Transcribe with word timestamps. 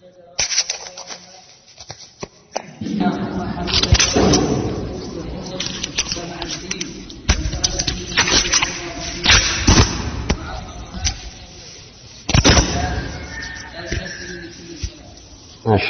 ما 0.00 0.06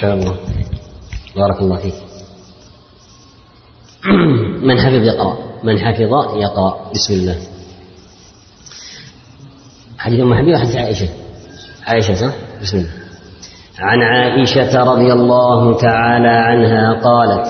شاء 0.01 0.15
الله. 0.15 0.37
بارك 1.37 1.61
الله 1.61 1.77
فيك. 1.77 1.95
من 4.67 4.81
حفظ 4.81 4.95
يقرأ. 4.95 5.39
من 5.63 5.79
حفظ 5.79 6.01
يقرأ. 6.37 6.91
بسم 6.95 7.15
الله. 7.15 7.43
حديث 9.99 10.21
أم 10.21 10.35
حبيبة 10.35 10.59
حديث 10.59 10.77
عائشة. 10.77 11.09
عائشة 11.87 12.15
صح؟ 12.15 12.35
بسم 12.63 12.77
الله. 12.77 13.00
عن 13.81 14.03
عائشة 14.03 14.85
رضي 14.85 15.13
الله 15.13 15.77
تعالى 15.77 16.29
عنها 16.29 16.93
قالت 16.93 17.47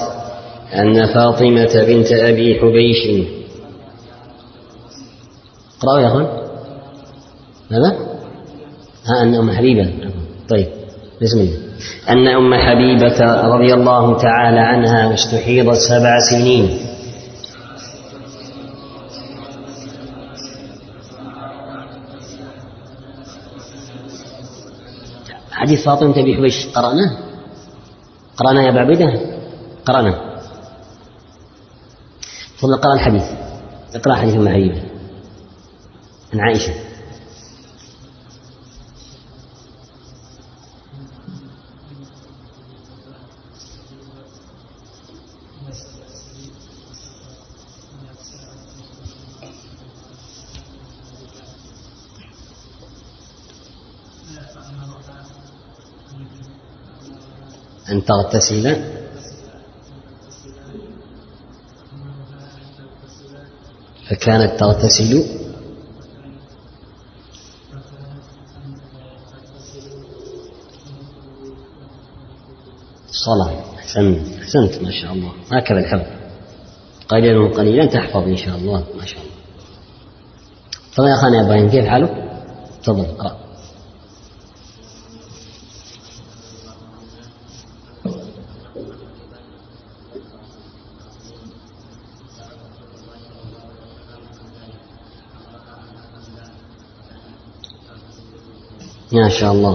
أن 0.75 1.07
فاطمة 1.15 1.85
بنت 1.87 2.13
أبي 2.13 2.59
حبيش 2.61 3.27
اقرأوا 5.79 6.01
يا 6.01 6.07
أخوان. 6.07 6.27
ماذا؟ 7.71 7.97
ها 9.07 9.23
أن 9.23 9.35
أم 9.35 9.51
حبيبة. 9.51 9.91
طيب 10.49 10.67
بسم 11.23 11.39
الله. 11.41 11.57
أن 12.11 12.29
أم 12.29 12.55
حبيبة 12.55 13.47
رضي 13.47 13.75
الله 13.75 14.17
تعالى 14.17 14.61
عنها 14.61 15.15
استحيضت 15.15 15.77
سبع 15.77 16.19
سنين. 16.31 16.90
حديث 25.61 25.85
فاطمة 25.85 26.13
بن 26.13 26.35
حبيش 26.37 26.67
قرأناه؟ 26.67 27.19
قرأناه 28.37 28.63
يا 28.63 28.69
أبا 28.69 28.81
عبيدة؟ 28.81 29.21
قرأناه. 29.87 30.41
تفضل 32.59 32.77
قرأ 32.77 32.95
الحديث. 32.95 33.25
اقرأ 33.95 34.15
حديث 34.15 34.35
أم 34.35 34.49
عن 36.33 36.41
عائشة. 36.41 36.90
أن 57.91 58.05
تغتسل. 58.05 58.85
فكانت 64.11 64.61
تغتسل. 64.61 65.25
صلاة. 73.11 73.75
أحسنت. 73.75 74.27
أحسنت 74.43 74.83
ما 74.83 74.91
شاء 74.91 75.13
الله. 75.13 75.33
هكذا 75.53 75.79
الحفظ 75.79 76.21
قليلا 77.09 77.57
قليلا 77.57 77.87
تحفظ 77.87 78.23
إن 78.23 78.37
شاء 78.37 78.57
الله 78.57 78.85
ما 78.97 79.05
شاء 79.05 79.21
الله. 79.21 79.35
تفضل 80.93 81.09
يا 81.09 81.15
أخانا 81.15 81.47
إبراهيم 81.47 81.71
كيف 81.71 81.85
حالك؟ 81.85 82.11
تفضل 82.83 83.05
اقرأ. 83.05 83.50
Masya 99.21 99.47
Allah. 99.53 99.75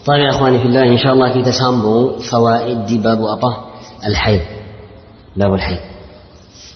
Tapi 0.00 0.24
akhwani 0.26 0.58
fillah, 0.64 0.88
insya 0.88 1.12
Allah 1.12 1.30
kita 1.30 1.52
sambung 1.52 2.24
fawaid 2.24 2.88
di 2.88 2.96
babu 2.96 3.28
apa? 3.28 3.78
Al-Hayd. 4.00 4.42
Babu 5.36 5.60
Al-Hayd. 5.60 5.82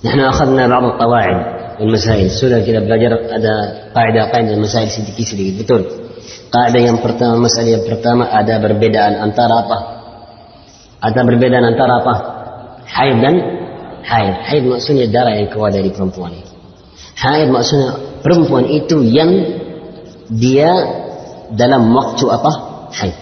Nahnu 0.04 0.22
akhadna 0.28 0.68
ba'd 0.68 0.84
al-qawa'id 0.94 1.38
wal 1.80 1.90
masail. 1.96 2.28
Sudah 2.28 2.60
kita 2.60 2.84
belajar 2.84 3.16
ada 3.32 3.54
qaida-qaida 3.96 4.54
masail 4.60 4.92
sedikit-sedikit. 4.92 5.64
Betul. 5.64 5.82
Qaida 6.52 6.78
yang 6.78 7.00
pertama, 7.00 7.48
masalah 7.48 7.80
yang 7.80 7.84
pertama 7.88 8.28
ada 8.28 8.60
perbedaan 8.60 9.16
antara 9.18 9.64
apa? 9.64 9.78
Ada 11.00 11.20
perbedaan 11.24 11.64
antara 11.64 11.92
apa? 12.04 12.14
Haid 12.84 13.16
dan 13.24 13.34
haid. 14.04 14.34
Haid 14.44 14.64
maksudnya 14.68 15.08
darah 15.08 15.34
yang 15.40 15.48
keluar 15.48 15.72
dari 15.72 15.88
perempuan 15.88 16.36
itu. 16.36 16.52
Haid 17.16 17.48
maksudnya 17.48 18.20
perempuan 18.20 18.68
itu 18.68 19.00
yang 19.00 19.32
dia 20.28 20.72
dalam 21.52 21.92
waktu 21.92 22.24
apa? 22.32 22.52
Haid. 22.94 23.14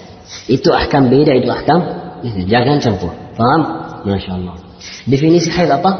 Itu 0.46 0.70
ahkam 0.70 1.10
beda, 1.10 1.34
itu 1.34 1.50
ahkam 1.50 1.80
jangan 2.46 2.78
campur. 2.78 3.10
Faham? 3.34 3.62
Masya 4.06 4.38
Allah. 4.38 4.54
Definisi 5.06 5.50
haid 5.50 5.70
apa? 5.70 5.90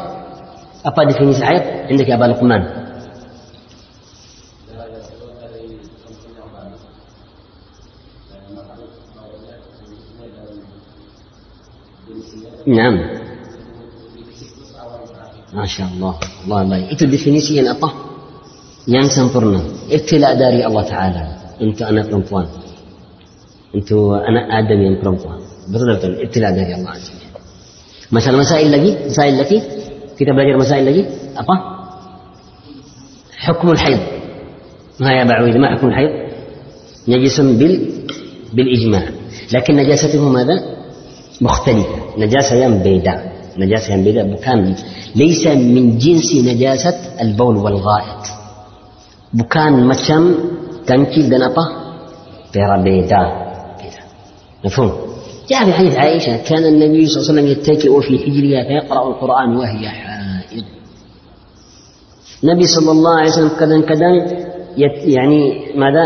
Apa 0.83 1.01
definisi 1.07 1.43
haid? 1.43 1.91
Indak 1.91 2.07
ya 2.07 2.19
Luqman. 2.19 2.83
Naam. 12.63 12.95
Masya 15.51 15.83
Allah. 15.99 16.15
Allah 16.47 16.59
baik. 16.65 16.85
Itu 16.95 17.03
definisi 17.11 17.59
yang 17.59 17.75
apa? 17.75 17.91
Yang 18.87 19.19
sempurna. 19.19 19.59
Ibtila 19.91 20.35
dari 20.39 20.63
Allah 20.63 20.83
Ta'ala. 20.87 21.42
أنتو 21.61 21.85
أنا 21.85 22.01
قرنفوان 22.03 22.47
أنتو 23.75 24.15
أنا 24.15 24.59
آدم 24.59 24.81
يا 24.81 25.01
قرنفوان 25.01 25.39
بتقدر 25.69 25.95
تقول 25.95 26.21
ابتلاء 26.21 26.51
دهي 26.51 26.75
الله 26.75 26.89
عز 26.89 27.11
وجل 27.11 28.37
مسائل 28.37 28.71
لقي 28.71 29.05
مسائل 29.05 29.37
لقي 29.39 29.61
كده 30.19 30.31
بلاجر 30.33 30.57
مسائل 30.57 30.85
لقي 30.85 31.05
ابا 31.37 31.55
حكم 33.37 33.71
الحيض 33.71 33.99
ما 34.99 35.11
يا 35.11 35.23
بعويد 35.23 35.57
ما 35.57 35.77
حكم 35.77 35.87
الحيض 35.87 36.09
نجس 37.07 37.41
بال 37.41 37.89
بالاجماع 38.53 39.03
لكن 39.53 39.75
نجاسته 39.75 40.29
ماذا 40.29 40.53
مختلفة 41.41 41.95
نجاسة 42.17 42.55
يام 42.55 42.83
بيداء 42.83 43.33
نجاسة 43.57 43.91
يام 43.93 44.03
بيداء 44.03 44.25
بكان 44.33 44.75
ليس 45.15 45.47
من 45.47 45.97
جنس 45.97 46.35
نجاسة 46.35 46.95
البول 47.21 47.57
والغائط 47.57 48.23
بكان 49.33 49.87
مشم 49.87 50.35
تنكيل 50.87 51.25
dan 51.31 51.41
apa 51.49 51.63
berbeda 52.53 53.21
مفهوم. 54.65 54.91
جاء 55.49 55.65
في 55.65 55.73
حديث 55.73 55.95
عائشة 55.95 56.33
كان 56.47 56.63
النبي 56.63 57.03
صلى 57.07 57.17
الله 57.19 57.25
عليه 57.27 57.33
وسلم 57.33 57.47
يتكئ 57.47 57.91
في 58.01 58.13
حجرها 58.23 58.63
فيقرأ 58.63 59.03
القرآن 59.07 59.49
وهي 59.59 59.89
حائض. 59.89 60.65
النبي 62.43 62.65
صلى 62.67 62.91
الله 62.91 63.13
عليه 63.19 63.29
وسلم 63.29 63.53
كذا 63.59 63.81
كذا 63.81 64.07
يعني 65.03 65.41
ماذا؟ 65.75 66.05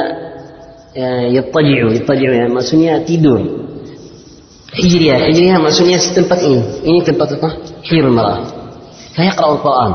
يضطجع 1.38 1.78
يضطجع 1.94 2.30
يعني 2.34 2.50
maksudnya 2.58 3.06
tidur 3.06 3.38
حجرها 4.74 5.16
حجرها 5.30 5.58
maksudnya 5.62 5.98
tempat 6.02 6.40
ini 6.42 6.62
ini 6.90 7.00
tempat 7.06 7.38
apa 7.38 7.50
حجر 7.86 8.06
المرأة. 8.10 8.38
فيقرأ 9.14 9.50
القرآن. 9.62 9.94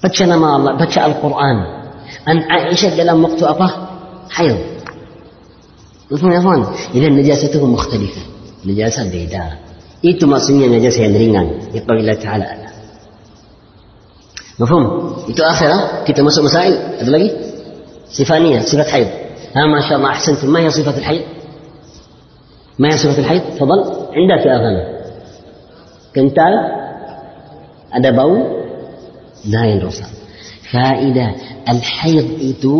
baca 0.00 0.24
nama 0.24 0.46
Allah 0.56 0.72
baca 0.80 0.98
Al-Quran 1.04 1.56
عن 2.26 2.36
عائشة 2.42 2.98
dalam 2.98 3.22
waktu 3.22 3.42
apa? 3.46 3.68
حيض. 4.30 4.58
مفهوم 6.10 6.32
يا 6.32 6.38
إخوان؟ 6.38 6.60
إذا 6.94 7.08
نجاسته 7.08 7.66
مختلفة. 7.66 8.22
نجاسة 8.66 9.10
بيداء. 9.10 9.50
itu 10.02 10.26
maksudnya 10.26 10.66
najasa 10.70 11.06
yang 11.06 11.14
ringan 11.16 11.46
يقول 11.74 11.96
الله 12.02 12.14
تعالى 12.14 12.46
مفهوم؟ 14.58 14.84
itu 15.30 15.42
akhirah 15.42 16.02
kita 16.02 16.20
masuk 16.26 16.50
masail 16.50 16.74
ada 17.00 17.10
lagi 17.10 17.30
صفة 18.06 18.86
حيض. 18.86 19.08
ها 19.56 19.66
ما 19.66 19.80
شاء 19.82 19.98
الله 19.98 20.10
أحسنتم. 20.10 20.46
ما 20.46 20.60
هي 20.60 20.70
صفة 20.70 20.98
الحيض؟ 20.98 21.22
ما 22.78 22.88
هي 22.88 22.96
صفة 22.96 23.18
الحيض؟ 23.18 23.42
تفضل. 23.58 23.80
عندك 24.14 24.46
يا 24.46 24.54
أخانا 24.56 24.96
kental 26.16 26.54
ada 27.92 28.08
bau 28.16 28.32
rosak 29.84 30.08
faedah. 30.72 31.62
Al-haid 31.66 32.42
itu 32.42 32.76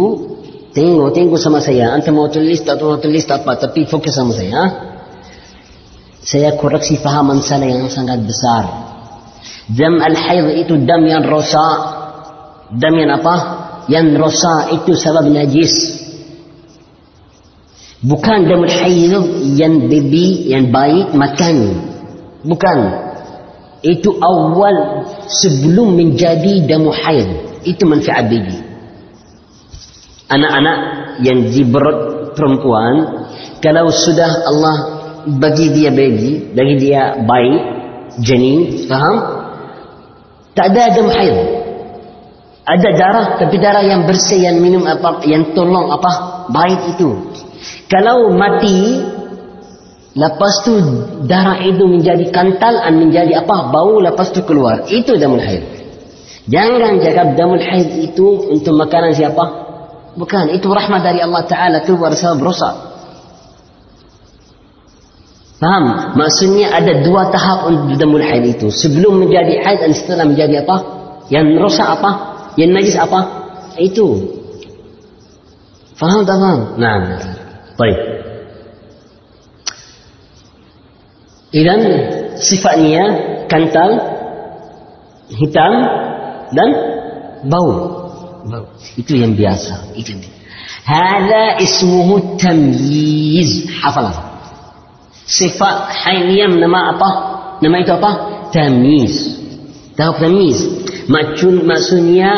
tengok 0.75 1.15
tengok 1.15 1.39
sama 1.41 1.59
saya. 1.63 1.95
Anda 1.95 2.11
mau 2.11 2.29
tulis 2.31 2.63
tak 2.63 2.83
mau 2.83 2.99
tulis 2.99 3.25
tak 3.27 3.47
apa. 3.47 3.69
Tapi 3.69 3.87
fokus 3.87 4.15
sama 4.15 4.35
saya. 4.35 4.63
Saya 6.27 6.59
koreksi 6.59 6.99
fahaman 6.99 7.39
saya 7.39 7.71
yang 7.71 7.87
sangat 7.87 8.19
besar. 8.27 8.67
Dam 9.71 9.99
al-haid 10.03 10.67
itu 10.67 10.75
dam 10.83 11.03
yang 11.07 11.23
rosak. 11.23 11.79
Dam 12.75 12.95
yang 12.99 13.15
apa? 13.15 13.37
Yang 13.87 14.07
rosak 14.19 14.83
itu 14.83 14.99
sebab 14.99 15.31
najis. 15.31 16.07
Bukan 18.07 18.45
damul 18.45 18.69
haid 18.69 19.15
yang 19.57 19.89
baby 19.89 20.53
yang 20.53 20.69
baik 20.69 21.17
makan. 21.17 21.81
Bukan. 22.45 22.79
Itu 23.81 24.19
awal 24.19 25.07
sebelum 25.31 25.95
menjadi 25.97 26.67
damu 26.67 26.93
haid. 26.93 27.46
Itu 27.67 27.83
manfaat 27.91 28.31
baby. 28.31 28.63
Anak-anak 30.31 30.79
yang 31.27 31.51
diberut 31.51 31.99
perempuan 32.39 32.95
kalau 33.59 33.91
sudah 33.91 34.47
Allah 34.47 34.77
bagi 35.27 35.75
dia 35.75 35.91
baby, 35.91 36.55
bagi 36.55 36.75
dia 36.79 37.19
bayi, 37.27 37.57
janin, 38.23 38.87
faham? 38.87 39.17
Tak 40.55 40.73
ada 40.73 40.95
damu 40.95 41.11
haid. 41.11 41.37
Ada 42.67 42.89
darah, 42.99 43.27
tapi 43.39 43.57
darah 43.63 43.85
yang 43.87 44.07
bersih, 44.07 44.43
yang 44.43 44.59
minum 44.59 44.87
apa, 44.87 45.23
yang 45.27 45.55
tolong 45.55 45.91
apa, 45.91 46.47
baik 46.51 46.99
itu. 46.99 47.11
Kalau 47.87 48.35
mati, 48.35 49.03
lepas 50.19 50.55
tu 50.67 50.75
darah 51.31 51.63
itu 51.63 51.87
menjadi 51.87 52.27
kantal, 52.35 52.83
menjadi 52.91 53.47
apa, 53.47 53.71
bau, 53.71 54.03
lepas 54.03 54.35
tu 54.35 54.43
keluar. 54.43 54.83
Itu 54.91 55.15
damul 55.15 55.43
haid. 55.43 55.76
Jangan 56.47 57.03
cakap 57.03 57.35
damul 57.35 57.59
haid 57.59 58.07
itu 58.07 58.27
untuk 58.55 58.79
makanan 58.79 59.11
siapa? 59.19 59.45
Bukan, 60.15 60.55
itu 60.55 60.71
rahmat 60.71 61.03
dari 61.03 61.19
Allah 61.21 61.43
Ta'ala 61.43 61.83
keluar 61.83 62.15
sebab 62.15 62.39
rosak. 62.39 62.75
Faham? 65.59 66.15
Maksudnya 66.15 66.71
ada 66.71 67.03
dua 67.03 67.33
tahap 67.35 67.67
untuk 67.67 67.99
damul 67.99 68.23
haid 68.23 68.57
itu. 68.57 68.71
Sebelum 68.71 69.27
menjadi 69.27 69.59
haid 69.59 69.79
dan 69.83 69.93
setelah 69.93 70.25
menjadi 70.25 70.63
apa? 70.63 70.77
Yang 71.35 71.47
rosak 71.59 71.89
apa? 71.99 72.11
Yang 72.55 72.71
najis 72.73 72.97
apa? 72.97 73.21
Itu. 73.77 74.07
Faham 75.99 76.23
tak 76.29 76.37
faham? 76.39 76.61
Nah, 76.79 76.97
baik. 77.75 77.99
Idan 81.57 81.81
sifatnya 82.37 83.05
kantal, 83.49 83.91
hitam 85.33 85.73
dan 86.53 86.69
bau. 87.47 87.73
Bau. 88.47 88.67
Itu 88.95 89.19
yang 89.19 89.35
biasa. 89.35 89.97
Itu. 89.99 90.15
Hada 90.87 91.59
ismuhu 91.59 92.39
tamyiz. 92.39 93.67
Hafalah. 93.83 94.39
Sifat 95.27 95.91
hainiyam 95.91 96.63
nama 96.63 96.95
apa? 96.95 97.11
Nama 97.59 97.77
itu 97.83 97.93
apa? 97.95 98.11
Tamyiz. 98.55 99.15
Tahu 99.99 100.13
tamyiz? 100.23 100.59
Macun 101.11 101.67
maksudnya 101.67 102.31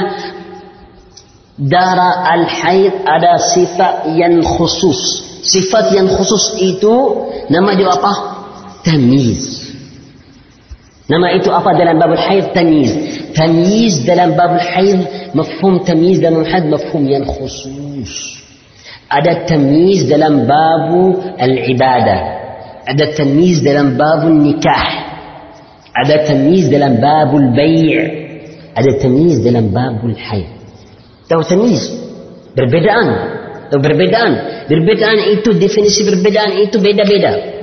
darah 1.59 2.23
al-haid 2.39 3.03
ada 3.03 3.41
sifat 3.43 4.15
yang 4.15 4.41
khusus. 4.45 5.27
Sifat 5.43 5.91
yang 5.97 6.07
khusus 6.07 6.55
itu 6.61 6.95
nama 7.51 7.75
dia 7.75 7.91
apa? 7.91 8.13
Tamiz. 8.87 9.58
Nama 11.09 11.27
itu 11.41 11.49
apa 11.49 11.73
dalam 11.73 11.97
bab 11.97 12.13
al-haid? 12.13 12.53
Tamiz. 12.53 12.93
Tamiz 13.33 14.05
dalam 14.05 14.37
bab 14.37 14.61
al-haid 14.61 15.33
mafhum 15.33 15.81
tamiz 15.81 16.21
dalam 16.21 16.45
al-haid 16.45 16.69
mafhum 16.69 17.09
yang 17.09 17.25
khusus. 17.25 18.37
Ada 19.09 19.49
tamiz 19.49 20.05
dalam 20.05 20.45
bab 20.45 20.93
al-ibadah. 21.41 22.21
Ada 22.85 23.17
tamiz 23.17 23.65
dalam 23.65 23.97
bab 23.97 24.29
nikah. 24.29 25.09
Ada 25.97 26.29
tamiz 26.29 26.69
dalam 26.69 27.01
bab 27.01 27.33
al-bay'. 27.33 28.29
ada 28.79 28.91
tamyiz 29.03 29.43
dalam 29.43 29.75
babul 29.75 30.15
haid. 30.15 30.47
Tahu 31.27 31.43
tamyiz? 31.43 31.91
Berbedaan. 32.55 33.09
Tahu 33.75 33.81
berbedaan. 33.83 34.33
Berbedaan 34.71 35.19
itu 35.35 35.51
definisi 35.59 36.07
berbedaan 36.07 36.63
itu 36.63 36.79
beda-beda. 36.79 37.58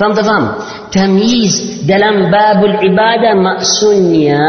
فهمت 0.00 0.20
فهم 0.20 0.44
تمييز 0.92 1.84
دلم 1.88 2.30
باب 2.30 2.64
العبادة 2.64 3.34
ما 3.34 3.52
سنيا 3.80 4.48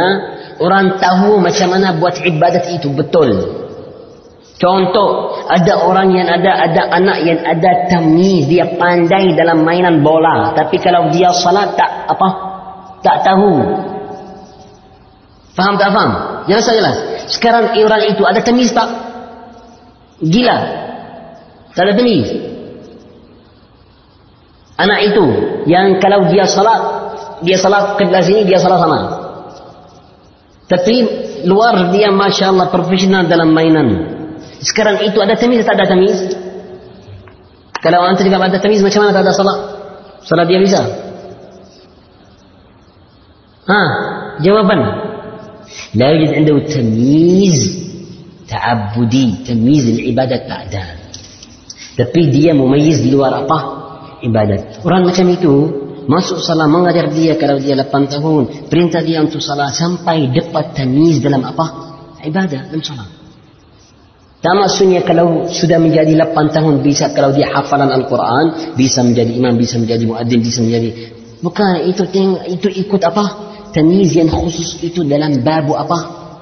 وران 0.62 0.88
تهو 1.02 1.38
ما 1.38 1.50
شمنا 1.50 1.92
بوات 2.00 2.18
عبادة 2.26 2.64
ايتو 2.68 2.90
بطول 2.98 3.32
تونتو 4.62 5.06
ادا 5.56 5.74
اوران 5.84 6.12
ين 6.12 6.28
ادا 6.30 6.52
ادا 6.66 6.84
أنا 6.98 7.18
ين 7.18 7.40
ادا 7.52 7.72
تمييز 7.92 8.46
دي 8.48 8.64
پانداي 8.80 9.36
دلم 9.36 9.66
مينان 9.66 10.04
بولا 10.04 10.54
تابي 10.56 10.78
كلاو 10.78 11.10
دي 11.10 11.26
صلاة 11.44 11.70
تا 11.78 11.86
اپا 12.12 12.30
تا 13.04 13.12
تهو 13.26 13.54
فهم 15.58 15.76
تا 15.78 15.90
فهم 15.96 16.12
جلس 16.50 16.70
جلس 16.70 16.98
سكران 17.28 17.64
اوران 17.64 18.00
ايتو 18.00 18.24
ادا 18.26 18.40
تمييز 18.40 18.74
تا 18.74 18.84
جلا 20.24 20.56
تلا 21.76 21.92
Anak 24.80 25.00
itu 25.14 25.26
yang 25.68 26.00
kalau 26.00 26.32
dia 26.32 26.48
salat, 26.48 26.82
dia 27.44 27.58
salat 27.60 28.00
ke 28.00 28.08
sini, 28.24 28.48
dia 28.48 28.58
salat 28.58 28.80
sana. 28.82 29.00
Tapi 30.72 30.96
luar 31.44 31.92
dia 31.92 32.10
Masya 32.10 32.56
Allah 32.56 32.72
profesional 32.72 33.28
dalam 33.28 33.52
mainan. 33.52 34.20
Sekarang 34.62 35.04
itu 35.04 35.18
ada 35.20 35.36
temiz 35.36 35.66
tak 35.66 35.76
ada 35.76 35.90
temiz? 35.92 36.18
Kalau 37.82 38.06
antum 38.06 38.24
tidak 38.24 38.40
ada 38.40 38.62
temiz 38.62 38.80
macam 38.86 39.06
mana 39.06 39.12
tak 39.12 39.26
ada 39.26 39.34
salat? 39.34 39.60
Salat 40.22 40.46
dia 40.48 40.60
bisa? 40.62 40.82
Ha, 43.66 43.80
jawaban. 44.42 45.12
لا 45.96 46.10
يوجد 46.10 46.34
عنده 46.34 46.60
تمييز 46.60 47.60
تعبدي 48.48 49.28
تمييز 49.48 49.86
العبادة 49.90 50.48
بعدها 50.48 50.96
tapi 51.92 52.32
dia 52.32 52.56
memayyiz 52.56 53.04
di 53.04 53.12
luar 53.12 53.44
apa 53.44 53.81
ibadat 54.22 54.86
orang 54.86 55.10
macam 55.10 55.26
itu 55.30 55.54
masuk 56.10 56.42
salat 56.42 56.66
mengajar 56.66 57.14
dia 57.14 57.38
kalau 57.38 57.62
dia 57.62 57.78
8 57.78 58.14
tahun 58.18 58.44
perintah 58.72 59.02
dia 59.06 59.22
untuk 59.22 59.42
salat 59.42 59.74
sampai 59.74 60.30
dapat 60.34 60.74
tamiz 60.74 61.22
dalam 61.22 61.46
apa 61.46 61.66
ibadah 62.26 62.70
dan 62.74 62.82
salat 62.82 63.10
tak 64.42 64.58
maksudnya 64.58 65.06
kalau 65.06 65.46
sudah 65.46 65.78
menjadi 65.78 66.18
8 66.34 66.56
tahun 66.56 66.82
bisa 66.82 67.14
kalau 67.14 67.30
dia 67.30 67.54
hafalan 67.54 67.94
Al-Quran 67.94 68.74
bisa 68.74 69.06
menjadi 69.06 69.32
imam 69.38 69.54
bisa 69.58 69.78
menjadi 69.78 70.04
muadzin 70.10 70.42
bisa 70.42 70.60
menjadi 70.66 70.90
bukan 71.46 71.86
itu 71.86 72.04
itu 72.50 72.68
ikut 72.86 73.02
apa 73.06 73.52
tamyiz 73.72 74.12
yang 74.14 74.30
khusus 74.30 74.84
itu 74.84 75.02
dalam 75.08 75.40
babu 75.42 75.74
apa? 75.74 75.98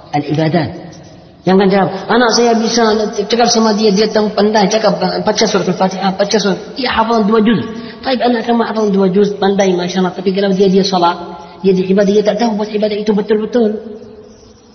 Al-ibadat. 0.09 0.88
Jangan 1.47 1.67
jawab, 1.71 1.89
anak 2.11 2.35
saya 2.35 2.51
bisa 2.51 2.83
cakap 3.23 3.47
sama 3.47 3.71
dia, 3.71 3.87
dia 3.95 4.11
tahu 4.11 4.27
pandai 4.35 4.67
cakap 4.67 4.99
baca 4.99 5.45
surat 5.47 5.63
Al-Fatihah, 5.71 6.11
baca 6.19 6.35
surat, 6.35 6.59
dia 6.75 6.91
hafal 6.91 7.23
dua 7.23 7.39
juz. 7.39 7.63
Tapi 8.03 8.19
anak 8.19 8.43
kamu 8.43 8.63
hafal 8.67 8.91
dua 8.91 9.07
juz, 9.07 9.31
pandai 9.39 9.71
Masya 9.71 10.03
Allah. 10.03 10.13
Tapi 10.19 10.35
kalau 10.35 10.51
dia 10.51 10.67
dia 10.67 10.83
salat, 10.83 11.15
dia 11.63 11.71
di 11.71 11.87
ibadah, 11.87 12.11
dia 12.11 12.23
tak 12.27 12.43
tahu 12.43 12.59
buat 12.59 12.67
ibadah 12.67 12.97
itu 12.99 13.15
betul-betul. 13.15 13.71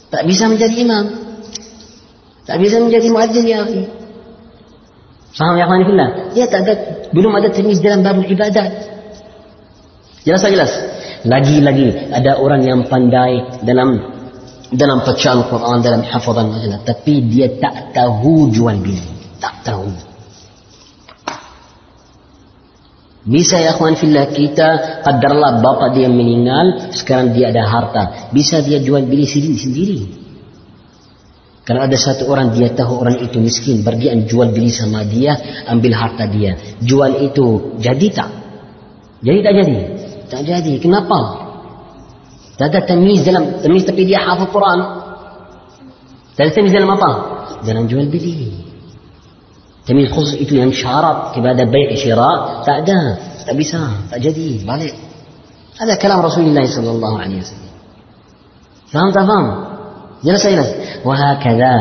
Tak 0.08 0.24
bisa 0.24 0.48
menjadi 0.48 0.74
imam. 0.80 1.04
Tak 2.48 2.56
bisa 2.60 2.80
menjadi 2.80 3.06
muadzin 3.12 3.44
ya. 3.44 3.60
Faham 5.36 5.58
ya 5.60 5.68
akhwani 5.68 5.84
Dia 6.32 6.46
tak 6.48 6.64
ada, 6.64 6.74
belum 7.12 7.32
ada 7.36 7.48
tamyiz 7.52 7.80
dalam 7.84 8.00
bab 8.00 8.24
ibadat. 8.24 8.72
Jelas 10.24 10.40
tak 10.40 10.52
jelas? 10.56 10.72
lagi-lagi 11.24 12.12
ada 12.12 12.36
orang 12.36 12.62
yang 12.62 12.80
pandai 12.84 13.64
dalam 13.64 14.13
dalam 14.74 15.06
bacaan 15.06 15.46
Quran 15.46 15.78
dalam 15.80 16.02
hafazan 16.02 16.50
majalah. 16.50 16.80
Tapi 16.82 17.14
dia 17.30 17.46
tak 17.58 17.94
tahu 17.94 18.50
jual 18.50 18.76
beli. 18.82 19.00
Tak 19.38 19.62
tahu. 19.62 19.90
Bisa 23.24 23.56
ya 23.56 23.72
akhwan 23.72 23.96
fillah 23.96 24.28
kita 24.28 25.00
qadarlah 25.00 25.64
bapa 25.64 25.96
dia 25.96 26.12
meninggal 26.12 26.92
sekarang 26.92 27.32
dia 27.32 27.48
ada 27.48 27.64
harta. 27.64 28.28
Bisa 28.36 28.60
dia 28.60 28.84
jual 28.84 29.08
beli 29.08 29.24
sendiri 29.24 29.56
sendiri. 29.56 30.00
Kalau 31.64 31.80
ada 31.80 31.96
satu 31.96 32.28
orang 32.28 32.52
dia 32.52 32.68
tahu 32.76 33.00
orang 33.00 33.24
itu 33.24 33.40
miskin 33.40 33.80
bergian 33.80 34.28
jual 34.28 34.52
beli 34.52 34.68
sama 34.68 35.00
dia 35.08 35.64
ambil 35.64 35.96
harta 35.96 36.28
dia. 36.28 36.76
Jual 36.84 37.24
itu 37.24 37.80
jadi 37.80 38.06
tak? 38.12 38.30
Jadi 39.24 39.38
tak 39.40 39.54
jadi? 39.56 39.78
Tak 40.28 40.42
jadi. 40.44 40.72
Kenapa? 40.76 41.43
Tak 42.54 42.66
ada 42.70 42.80
tamiz 42.86 43.26
dalam 43.26 43.58
tamiz 43.58 43.82
tapi 43.82 44.06
dia 44.06 44.22
hafal 44.22 44.46
Quran. 44.50 44.78
Tak 46.38 46.42
ada 46.46 46.50
tamiz 46.54 46.70
dalam 46.70 46.90
apa? 46.94 47.10
Dalam 47.66 47.90
jual 47.90 48.06
beli. 48.06 48.62
Tamiz 49.84 50.08
khusus 50.14 50.40
itu 50.40 50.56
yang 50.56 50.70
syarat 50.70 51.34
ibadah 51.36 51.66
baik 51.66 51.98
syira 51.98 52.62
tak 52.62 52.86
ada. 52.86 53.18
Tak 53.44 53.54
bisa. 53.58 54.06
Tak 54.08 54.18
jadi. 54.22 54.62
Balik. 54.62 54.94
Ada 55.74 55.98
kalam 55.98 56.22
Rasulullah 56.22 56.64
sallallahu 56.64 57.16
alaihi 57.18 57.42
wasallam. 57.42 57.74
Faham 58.94 59.10
tak 59.10 59.24
faham? 59.26 59.46
Jelas 60.22 60.40
tak 60.40 60.52
jelas? 60.54 60.70
Wahakadha. 61.02 61.76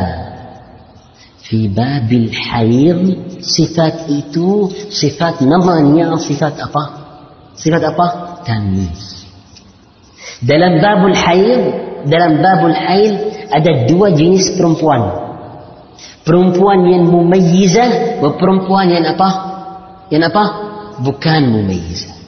Fi 1.44 1.70
babil 1.70 2.34
hair 2.34 2.98
sifat 3.46 4.10
itu 4.10 4.74
sifat 4.90 5.46
namanya 5.46 6.18
sifat 6.18 6.58
apa? 6.58 6.84
Sifat 7.54 7.84
apa? 7.94 8.08
tamyiz. 8.44 9.30
Dalam 10.42 10.82
babul 10.82 11.14
haid, 11.14 11.62
dalam 12.10 12.42
babul 12.42 12.74
haid 12.74 13.14
ada 13.54 13.86
dua 13.86 14.16
jenis 14.16 14.58
perempuan. 14.58 15.22
Perempuan 16.24 16.88
yang 16.88 17.04
mumayyizah 17.12 18.24
perempuan 18.40 18.90
yang 18.90 19.06
apa? 19.06 19.30
Yang 20.08 20.24
apa? 20.32 20.44
Bukan 21.04 21.42
mumayyizah. 21.52 22.24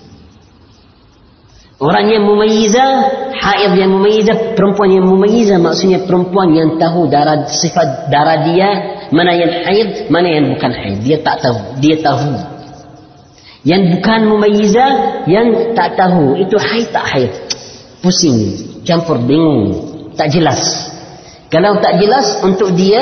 Orang 1.75 2.07
yang 2.07 2.24
mumayyizah, 2.24 2.89
haid 3.35 3.71
yang 3.75 3.91
mumayyizah, 3.91 4.55
perempuan 4.55 4.95
yang 4.95 5.12
mumayyizah 5.12 5.59
maksudnya 5.59 6.07
perempuan 6.07 6.55
yang 6.55 6.79
tahu 6.79 7.12
darah 7.12 7.51
sifat 7.51 8.07
darah 8.07 8.47
dia, 8.47 8.69
mana 9.12 9.35
yang 9.35 9.51
haid, 9.67 10.07
mana 10.07 10.27
yang 10.39 10.55
bukan 10.55 10.71
haid. 10.71 11.03
Dia 11.03 11.19
tak 11.19 11.43
tahu, 11.43 11.59
dia 11.83 12.00
tahu. 12.00 12.31
Yang 13.67 13.97
bukan 13.97 14.19
mumayyizah, 14.24 14.91
yang 15.27 15.75
tak 15.75 16.00
tahu, 16.00 16.39
itu 16.39 16.55
haid 16.55 16.88
tak 16.95 17.05
haid 17.12 17.31
pusing, 18.05 18.38
campur 18.85 19.17
bingung, 19.17 19.81
tak 20.13 20.29
jelas. 20.29 20.62
Kalau 21.50 21.81
tak 21.81 21.97
jelas 21.97 22.38
untuk 22.45 22.77
dia, 22.77 23.01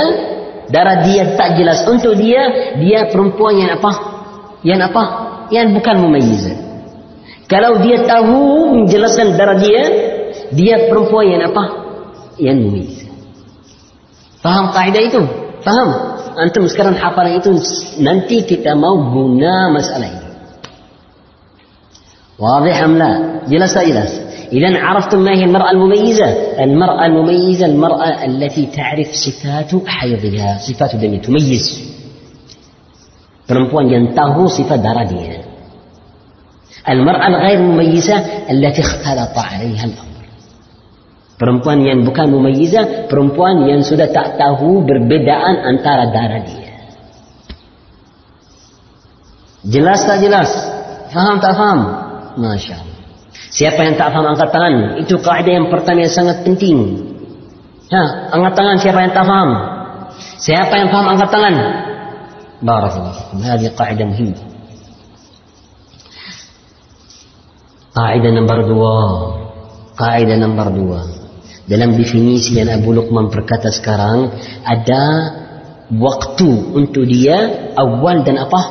darah 0.71 1.03
dia 1.03 1.35
tak 1.35 1.59
jelas 1.59 1.83
untuk 1.83 2.15
dia, 2.15 2.71
dia 2.79 3.11
perempuan 3.11 3.59
yang 3.59 3.75
apa? 3.75 3.91
Yang 4.63 4.79
apa? 4.87 5.03
Yang 5.51 5.67
bukan 5.75 5.95
mumayyiz. 5.99 6.43
Kalau 7.51 7.83
dia 7.83 8.07
tahu 8.07 8.39
menjelaskan 8.79 9.35
darah 9.35 9.59
dia, 9.59 9.83
dia 10.55 10.87
perempuan 10.87 11.27
yang 11.27 11.43
apa? 11.51 11.63
Yang 12.39 12.57
mumayyiz. 12.63 12.97
Faham 14.39 14.71
kaidah 14.71 15.03
itu? 15.03 15.21
Faham? 15.67 15.89
Antum 16.33 16.65
sekarang 16.65 16.95
hafal 16.97 17.29
itu 17.29 17.53
nanti 18.01 18.41
kita 18.47 18.73
mau 18.73 18.97
guna 19.11 19.69
masalah 19.69 20.07
ini. 20.09 20.29
Wadih 22.41 22.73
amla? 22.73 23.11
Jelas 23.45 23.71
tak 23.75 23.85
jelas? 23.85 24.22
إذا 24.53 24.79
عرفتم 24.79 25.19
ما 25.19 25.31
هي 25.31 25.43
المرأة 25.43 25.71
المميزة؟ 25.71 26.25
المرأة 26.63 27.05
المميزة 27.05 27.65
المرأة 27.65 28.25
التي 28.25 28.65
تعرف 28.65 29.07
صفات 29.07 29.87
حيضها، 29.87 30.57
صفات 30.57 30.95
دمها، 30.95 31.17
تميز. 31.17 31.93
فرمبوان 33.47 33.85
ينطه 33.87 34.47
صفة 34.47 34.75
دردها. 34.75 35.37
المرأة 36.89 37.27
الغير 37.27 37.59
مميزة 37.59 38.17
التي 38.51 38.81
اختلط 38.81 39.37
عليها 39.37 39.85
الأمر. 39.85 40.23
فرمبوان 41.39 41.81
ينبكان 41.81 42.31
مميزة، 42.31 43.07
فرمبوان 43.07 43.69
ينسد 43.69 43.97
تأته 43.97 44.13
تحته 44.13 44.81
بربدا 44.81 45.33
أن 45.69 45.83
ترى 45.83 46.05
دردها. 46.05 46.73
جلاس 49.65 50.07
تا 50.07 50.21
جلاس. 50.21 50.73
فهم 51.13 51.39
تفهم؟ 51.39 51.77
ما 52.37 52.57
شاء 52.57 52.77
الله. 52.77 52.92
Siapa 53.49 53.79
yang 53.83 53.95
tak 53.99 54.15
faham 54.15 54.31
angkat 54.31 54.49
tangan? 54.53 54.73
Itu 55.03 55.19
kaedah 55.19 55.53
yang 55.59 55.67
pertama 55.67 56.05
yang 56.05 56.13
sangat 56.13 56.45
penting. 56.47 56.77
Ha, 57.91 58.31
angkat 58.33 58.53
tangan 58.55 58.75
siapa 58.79 58.99
yang 59.03 59.13
tak 59.13 59.25
faham? 59.27 59.49
Siapa 60.39 60.73
yang 60.77 60.89
faham 60.89 61.07
angkat 61.13 61.29
tangan? 61.29 61.55
Barakallahu 62.63 63.15
fikum. 63.19 63.37
Ini 63.43 63.69
kaedah 63.75 64.05
muhim. 64.07 64.29
Kaedah 67.93 68.31
nombor 68.33 68.59
dua. 68.65 68.95
Kaedah 69.93 70.37
nombor 70.39 70.67
dua. 70.73 70.99
Dalam 71.69 71.95
definisi 71.95 72.57
yang 72.57 72.71
Abu 72.73 72.91
Luqman 72.91 73.31
berkata 73.31 73.71
sekarang, 73.71 74.33
ada 74.65 75.03
waktu 75.93 76.49
untuk 76.73 77.05
dia 77.05 77.71
awal 77.77 78.25
dan 78.25 78.41
apa? 78.41 78.61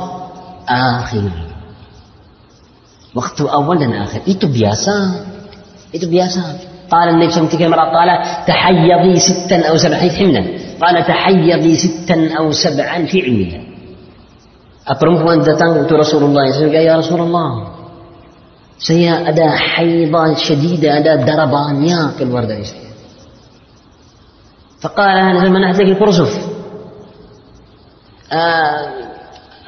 Akhir. 0.67 1.52
Waktu 3.13 3.43
awal 3.45 3.77
dan 3.77 3.93
akhir. 3.93 4.25
Itu 4.25 4.49
biasa. 4.49 4.95
Itu 5.93 6.09
biasa. 6.09 6.73
قال 6.93 7.09
النبي 7.09 7.33
صلى 7.33 7.41
الله 7.41 7.49
عليه 7.49 7.57
وسلم 7.57 7.75
قال 7.97 8.11
تحيضي 8.45 9.15
ستا 9.17 9.59
أو 9.69 9.77
سبعا 9.81 9.97
حيث 9.97 10.13
حملا 10.13 10.43
قال 10.77 10.97
تحيضي 11.07 11.73
ستا 11.77 12.37
أو 12.37 12.53
سبعا 12.53 13.09
في 13.09 13.19
علمها 13.25 13.61
perempuan 15.01 15.41
datang 15.41 15.89
ke 15.89 15.95
Rasulullah 15.97 16.53
SAW 16.53 16.69
ya 16.69 17.01
Rasulullah 17.01 17.51
saya 18.77 19.25
ada 19.25 19.57
haidah 19.57 20.37
syedida 20.37 21.01
ada 21.01 21.17
darah 21.23 21.49
banyak 21.49 22.21
keluar 22.21 22.45
dari 22.45 22.67
saya 22.69 22.93
فقال 24.83 25.17
أنا 25.17 25.49
منعتك 25.49 25.87
الكرسف 25.97 26.31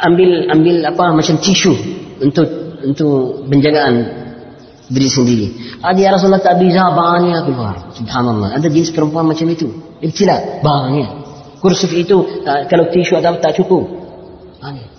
ambil 0.05 0.31
ambil 0.51 0.77
apa 0.91 1.05
macam 1.15 1.37
tisu 1.39 1.73
untuk 2.19 2.64
untuk 2.86 3.46
penjagaan 3.50 3.94
diri 4.90 5.10
sendiri. 5.10 5.48
Ada 5.80 6.00
ya 6.00 6.10
Rasulullah 6.16 6.42
tak 6.42 6.58
bisa 6.58 6.90
banyak 6.92 7.46
keluar. 7.46 7.94
Subhanallah. 7.94 8.58
Ada 8.58 8.68
jenis 8.68 8.90
perempuan 8.92 9.30
macam 9.30 9.48
itu. 9.54 9.70
Ibtila. 10.02 10.64
Banyak. 10.66 11.10
Kursif 11.60 11.92
itu 11.94 12.44
kalau 12.44 12.86
tisu 12.90 13.20
ada 13.20 13.36
tak 13.38 13.60
cukup. 13.60 13.86
Banyak. 14.64 14.90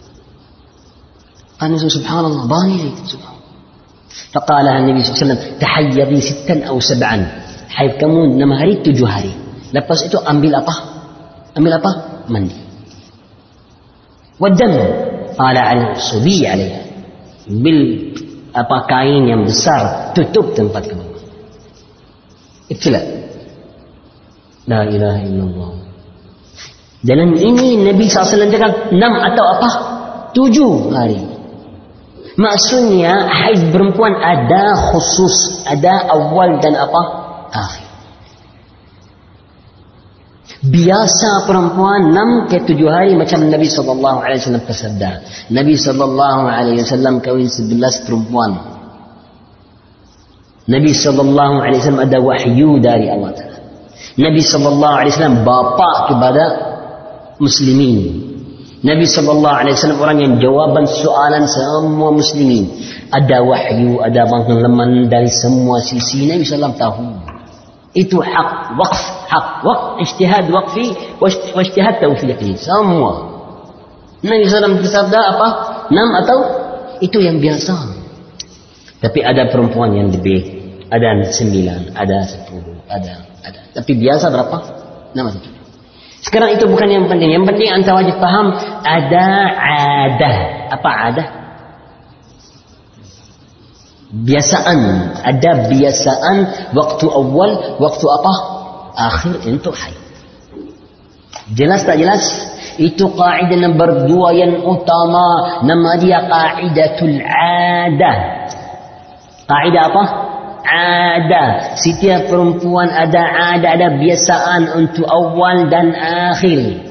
Anu 1.61 1.77
subhanallah 1.77 2.49
banyak 2.49 2.95
itu 2.95 3.17
subhanallah. 3.17 3.41
فقال 4.35 4.67
النبي 4.69 5.03
صلى 5.03 5.11
الله 5.11 5.19
عليه 5.19 5.27
وسلم 5.27 5.41
تحيضي 5.61 6.21
ستا 6.21 6.57
أو 6.67 6.83
سبعا 6.83 7.19
حيض 7.71 7.93
kamu 7.99 8.39
enam 8.39 8.51
hari 8.55 8.83
tujuh 8.83 9.07
hari 9.07 9.31
lepas 9.71 10.03
itu 10.03 10.19
ambil 10.19 10.59
apa 10.59 10.75
ambil 11.55 11.79
apa 11.79 11.91
mandi 12.27 12.59
والدم 14.41 14.73
قال 15.37 15.57
على 15.59 15.93
الصبي 16.01 16.49
عليها 16.49 16.83
bil 17.50 18.12
apa 18.56 18.78
kain 18.88 19.28
yang 19.28 19.44
besar 19.46 20.12
tutup 20.16 20.56
tempat 20.56 20.90
kamu. 20.90 21.06
Itulah. 22.72 23.04
La 24.66 24.82
ilaha 24.90 25.20
illallah. 25.22 25.72
Dalam 27.06 27.38
ini 27.38 27.86
Nabi 27.86 28.10
SAW 28.10 28.50
cakap 28.50 28.90
enam 28.90 29.14
atau 29.22 29.46
apa? 29.46 29.70
Tujuh 30.34 30.90
hari. 30.90 31.22
Maksudnya 32.36 33.30
haid 33.30 33.72
perempuan 33.72 34.18
ada 34.20 34.92
khusus, 34.92 35.64
ada 35.70 36.10
awal 36.10 36.60
dan 36.60 36.74
apa? 36.76 37.02
Akhir. 37.54 37.85
Biasa 40.66 41.46
perempuan 41.46 42.10
enam 42.10 42.30
ke 42.50 42.66
tujuh 42.66 42.90
hari 42.90 43.14
macam 43.14 43.46
Nabi 43.46 43.70
sallallahu 43.70 44.18
alaihi 44.26 44.40
wasallam 44.42 44.64
bersabda. 44.66 45.12
Nabi 45.54 45.74
sallallahu 45.78 46.44
alaihi 46.50 46.82
wasallam 46.82 47.22
kawin 47.22 47.46
sebelas 47.46 48.02
perempuan. 48.02 48.58
Nabi 50.66 50.92
sallallahu 50.98 51.62
alaihi 51.62 51.80
wasallam 51.86 52.04
ada 52.10 52.18
wahyu 52.18 52.82
dari 52.82 53.06
Allah 53.14 53.32
Taala. 53.38 53.58
Nabi 54.18 54.42
sallallahu 54.42 54.96
alaihi 54.98 55.14
wasallam 55.14 55.38
bapa 55.46 55.92
kepada 56.10 56.44
muslimin. 57.38 57.98
Nabi 58.82 59.06
sallallahu 59.06 59.56
alaihi 59.66 59.76
wasallam 59.78 60.02
orang 60.02 60.18
yang 60.22 60.34
jawaban 60.42 60.86
soalan 60.90 61.46
semua 61.46 62.10
muslimin. 62.10 62.70
Ada 63.14 63.46
wahyu, 63.46 64.02
ada 64.02 64.26
pengalaman 64.26 65.06
dari 65.06 65.30
semua 65.30 65.82
sisi. 65.82 66.26
Nabi 66.26 66.42
sallallahu 66.42 66.74
alaihi 66.74 66.82
wasallam 66.82 67.22
tahu. 67.22 67.25
Itu 67.96 68.20
hak 68.20 68.76
waqf, 68.76 69.02
hak 69.32 69.64
waqf, 69.64 70.04
ijtihad 70.04 70.52
waqfi, 70.52 70.92
ijtihad 71.56 72.04
taufiqi. 72.04 72.60
Semua. 72.60 73.34
Nabi 74.20 74.44
SAW 74.52 74.84
bersabda 74.84 75.20
apa? 75.38 75.48
Enam 75.88 76.10
atau 76.20 76.38
itu 77.00 77.24
yang 77.24 77.40
biasa. 77.40 77.72
Tapi 79.00 79.20
ada 79.24 79.48
perempuan 79.48 79.96
yang 79.96 80.12
lebih. 80.12 80.66
Ada 80.86 81.34
sembilan, 81.34 81.98
ada 81.98 82.28
sepuluh, 82.30 82.78
ada, 82.86 83.26
ada. 83.42 83.60
Tapi 83.74 83.92
biasa 83.98 84.30
berapa? 84.30 84.58
Enam 85.18 85.34
atau 85.34 85.56
Sekarang 86.22 86.58
itu 86.58 86.66
bukan 86.66 86.90
yang 86.90 87.06
penting. 87.06 87.32
Yang 87.32 87.46
penting 87.54 87.70
anda 87.70 87.92
wajib 87.94 88.18
paham 88.18 88.54
ada 88.82 89.28
adah. 89.56 90.36
Apa 90.74 90.90
adah? 91.10 91.28
Biasaan. 94.24 94.80
Ada 95.20 95.68
biasaan 95.68 96.36
waktu 96.72 97.06
awal 97.12 97.80
waktu 97.84 98.06
apa? 98.08 98.34
Akhir 98.96 99.36
untuk 99.52 99.76
haid. 99.76 100.00
Jelas 101.52 101.84
tak 101.84 102.00
jelas? 102.00 102.24
Itu 102.80 103.12
kaidah 103.12 103.60
nombor 103.60 104.08
dua 104.08 104.32
yang 104.32 104.64
utama. 104.64 105.60
Nama 105.68 105.92
dia 106.00 106.20
kaidatul 106.24 107.20
ada 107.28 108.14
kaidah 109.46 109.84
apa? 109.92 110.04
Ada 110.66 111.78
setiap 111.78 112.26
perempuan 112.26 112.90
ada 112.90 113.22
ada 113.54 113.78
ada 113.78 113.88
biasaan 114.02 114.74
untuk 114.74 115.06
awal 115.06 115.70
dan 115.70 115.94
akhir. 116.34 116.82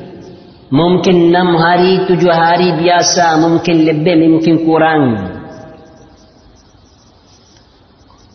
Mungkin 0.71 1.35
enam 1.35 1.59
hari 1.59 2.07
tujuh 2.07 2.31
hari 2.31 2.79
biasa. 2.79 3.35
Mungkin 3.43 3.77
lebih 3.83 4.15
mungkin 4.31 4.63
kurang 4.63 5.03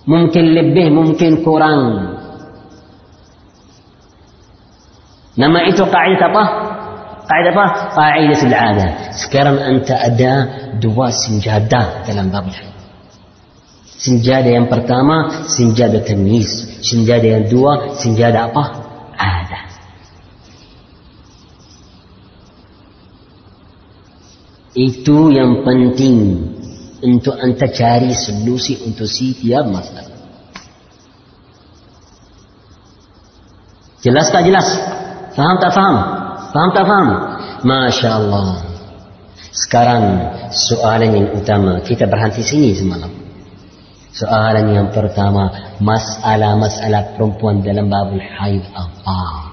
mungkin 0.09 0.45
lebih 0.57 0.89
mungkin 0.89 1.45
kurang. 1.45 1.81
Nama 5.37 5.59
itu 5.69 5.85
kaidah 5.85 6.27
apa? 6.33 6.43
Kaidah 7.29 7.51
apa? 7.53 7.65
Kaidah 7.93 8.41
ada 8.57 8.87
sekarang 9.13 9.61
anda 9.61 9.95
ada 10.01 10.33
dua 10.81 11.13
senjata 11.13 12.01
dalam 12.09 12.33
bab 12.33 12.49
senjata 13.99 14.49
yang 14.49 14.65
pertama 14.65 15.45
senjata 15.45 16.01
tamyiz 16.01 16.81
senjata 16.81 17.27
yang 17.29 17.45
dua 17.45 17.93
senjata 18.01 18.49
apa? 18.49 18.63
Ada. 19.19 19.59
Itu 24.73 25.29
yang 25.29 25.61
penting 25.67 26.17
untuk 27.03 27.35
anda 27.39 27.67
cari 27.71 28.11
solusi 28.15 28.79
untuk 28.83 29.07
setiap 29.07 29.65
masalah. 29.67 30.19
Jelas 33.99 34.31
tak 34.31 34.47
jelas? 34.47 34.67
Faham 35.35 35.59
tak 35.59 35.71
faham? 35.75 35.95
Faham 36.55 36.69
tak 36.71 36.85
faham? 36.87 37.09
Masya 37.67 38.09
Allah. 38.15 38.63
Sekarang 39.51 40.03
soalan 40.55 41.11
yang 41.11 41.27
utama. 41.35 41.83
Kita 41.83 42.07
berhenti 42.07 42.39
sini 42.39 42.71
semalam. 42.71 43.11
Soalan 44.15 44.71
yang 44.71 44.87
pertama. 44.95 45.75
Masalah-masalah 45.83 47.19
perempuan 47.19 47.59
dalam 47.59 47.91
babul 47.91 48.23
haid 48.23 48.63
apa? 48.71 49.51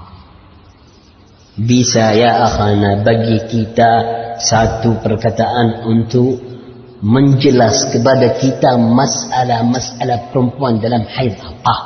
Bisa 1.58 2.14
ya 2.14 2.46
akhana 2.46 3.02
bagi 3.02 3.40
kita 3.50 3.92
satu 4.38 5.00
perkataan 5.00 5.88
untuk 5.88 6.55
menjelas 7.04 7.92
kepada 7.92 8.40
kita 8.40 8.80
masalah-masalah 8.80 10.32
perempuan 10.32 10.80
dalam 10.80 11.04
haid 11.04 11.36
apa? 11.36 11.76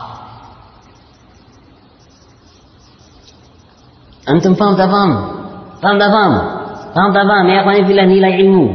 Antum 4.31 4.55
faham 4.55 4.79
tak 4.79 4.87
faham? 4.87 5.13
Faham 5.83 5.97
tak 5.99 6.11
faham? 6.15 6.33
Faham 6.95 7.11
tak 7.11 7.25
faham? 7.27 7.45
Ya 7.51 7.57
akhwani 7.67 7.83
fillah 7.89 8.07
nilai 8.07 8.33
ilmu. 8.47 8.67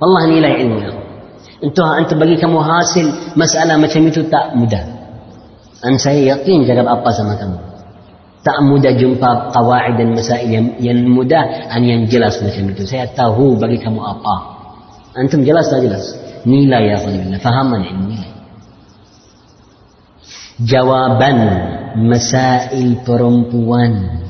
Allah 0.00 0.22
nilai 0.30 0.52
ilmu. 0.64 0.78
Untuk 1.60 1.84
antum 1.84 2.16
bagi 2.16 2.40
kamu 2.40 2.56
hasil 2.56 3.36
masalah 3.36 3.76
macam 3.76 4.00
itu 4.08 4.24
tak 4.32 4.56
mudah. 4.56 4.80
Dan 5.80 6.00
saya 6.00 6.36
yakin 6.36 6.64
cakap 6.64 6.88
apa 6.88 7.08
sama 7.12 7.36
kamu. 7.36 7.58
Tak 8.40 8.56
mudah 8.64 8.96
jumpa 8.96 9.52
kawaid 9.52 10.00
dan 10.00 10.16
masail 10.16 10.48
yang, 10.48 10.72
yang 10.80 11.04
mudah 11.04 11.68
dan 11.68 11.84
yang 11.84 12.08
jelas 12.08 12.40
macam 12.40 12.72
itu. 12.72 12.88
Saya 12.88 13.04
tahu 13.12 13.60
bagi 13.60 13.76
kamu 13.76 14.00
apa. 14.00 14.59
Antum 15.14 15.42
jelas 15.42 15.66
tak 15.66 15.82
jelas? 15.82 16.14
Nilai 16.46 16.94
ya 16.94 16.96
fillah. 17.02 17.40
Fahaman 17.42 17.82
ilmu 17.82 18.04
nilai. 18.14 18.32
Jawaban 20.60 21.38
masail 22.04 23.00
perempuan 23.02 24.20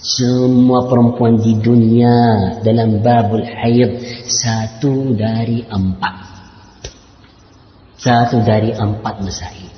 semua 0.00 0.88
perempuan 0.88 1.36
di 1.36 1.60
dunia 1.60 2.16
dalam 2.64 3.04
babul 3.04 3.44
haid 3.44 4.00
satu 4.24 5.12
dari 5.12 5.60
empat. 5.68 6.16
Satu 8.00 8.40
dari 8.40 8.72
empat 8.72 9.20
masail. 9.20 9.68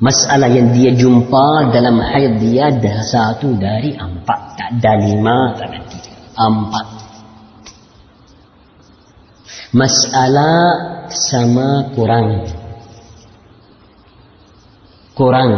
Masalah 0.00 0.48
yang 0.48 0.72
dia 0.72 0.96
jumpa 0.96 1.70
dalam 1.76 2.00
haid 2.00 2.40
dia 2.40 2.72
dah 2.72 3.04
satu 3.04 3.52
dari 3.60 3.92
empat. 4.00 4.40
Tak 4.56 4.68
ada 4.80 4.92
lima, 4.96 5.52
tak 5.60 5.68
ada 5.68 5.78
tiga. 5.92 6.12
Empat. 6.32 6.86
Masalah 9.72 11.08
sama 11.08 11.92
kurang. 11.96 12.44
Kurang 15.16 15.50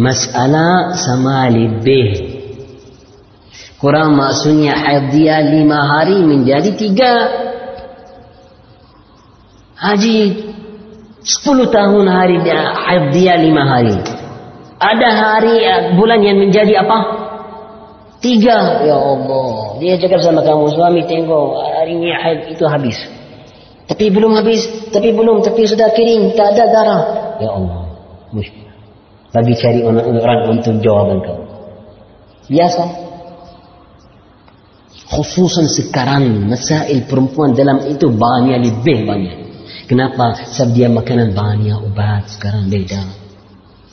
Masalah 0.00 0.96
sama 0.96 1.50
lebih. 1.52 2.38
Kurang 3.76 4.16
maksudnya 4.16 4.72
haid 4.72 5.12
dia 5.12 5.44
lima 5.44 5.76
hari 5.82 6.24
menjadi 6.24 6.72
tiga. 6.72 7.14
Haji 9.76 10.18
sepuluh 11.20 11.68
tahun 11.68 12.06
hari 12.08 12.40
haid 12.46 13.04
dia 13.12 13.34
lima 13.36 13.66
hari. 13.66 13.98
Ada 14.80 15.08
hari 15.10 15.54
eh, 15.60 15.80
bulan 15.98 16.24
yang 16.24 16.48
menjadi 16.48 16.80
apa? 16.80 17.19
Tiga. 18.20 18.84
Ya 18.84 18.96
Allah. 19.00 19.80
Dia 19.80 19.96
cakap 19.96 20.20
sama 20.20 20.44
kamu 20.44 20.68
suami 20.76 21.00
tengok 21.08 21.56
hari 21.56 21.96
ini 21.96 22.12
haid 22.12 22.52
itu 22.52 22.64
habis. 22.68 22.96
Tapi 23.88 24.12
belum 24.12 24.36
habis. 24.36 24.92
Tapi 24.92 25.16
belum. 25.16 25.40
Tapi 25.40 25.64
sudah 25.64 25.88
kering. 25.96 26.36
Tak 26.36 26.56
ada 26.56 26.64
darah. 26.68 27.02
Ya 27.40 27.50
Allah. 27.50 27.90
Bagi 29.30 29.54
cari 29.56 29.80
orang 29.82 30.40
untuk 30.52 30.78
jawaban 30.84 31.24
kau. 31.24 31.40
Biasa. 32.50 32.82
Khususan 35.10 35.66
sekarang 35.66 36.46
masail 36.46 37.02
perempuan 37.08 37.50
dalam 37.50 37.82
itu 37.88 38.10
banyak 38.14 38.58
lebih 38.62 39.08
banyak. 39.08 39.36
Kenapa? 39.90 40.38
Sebab 40.46 40.70
dia 40.70 40.86
makanan 40.86 41.34
banyak 41.34 41.78
ubat 41.82 42.30
sekarang 42.30 42.70
beda. 42.70 43.02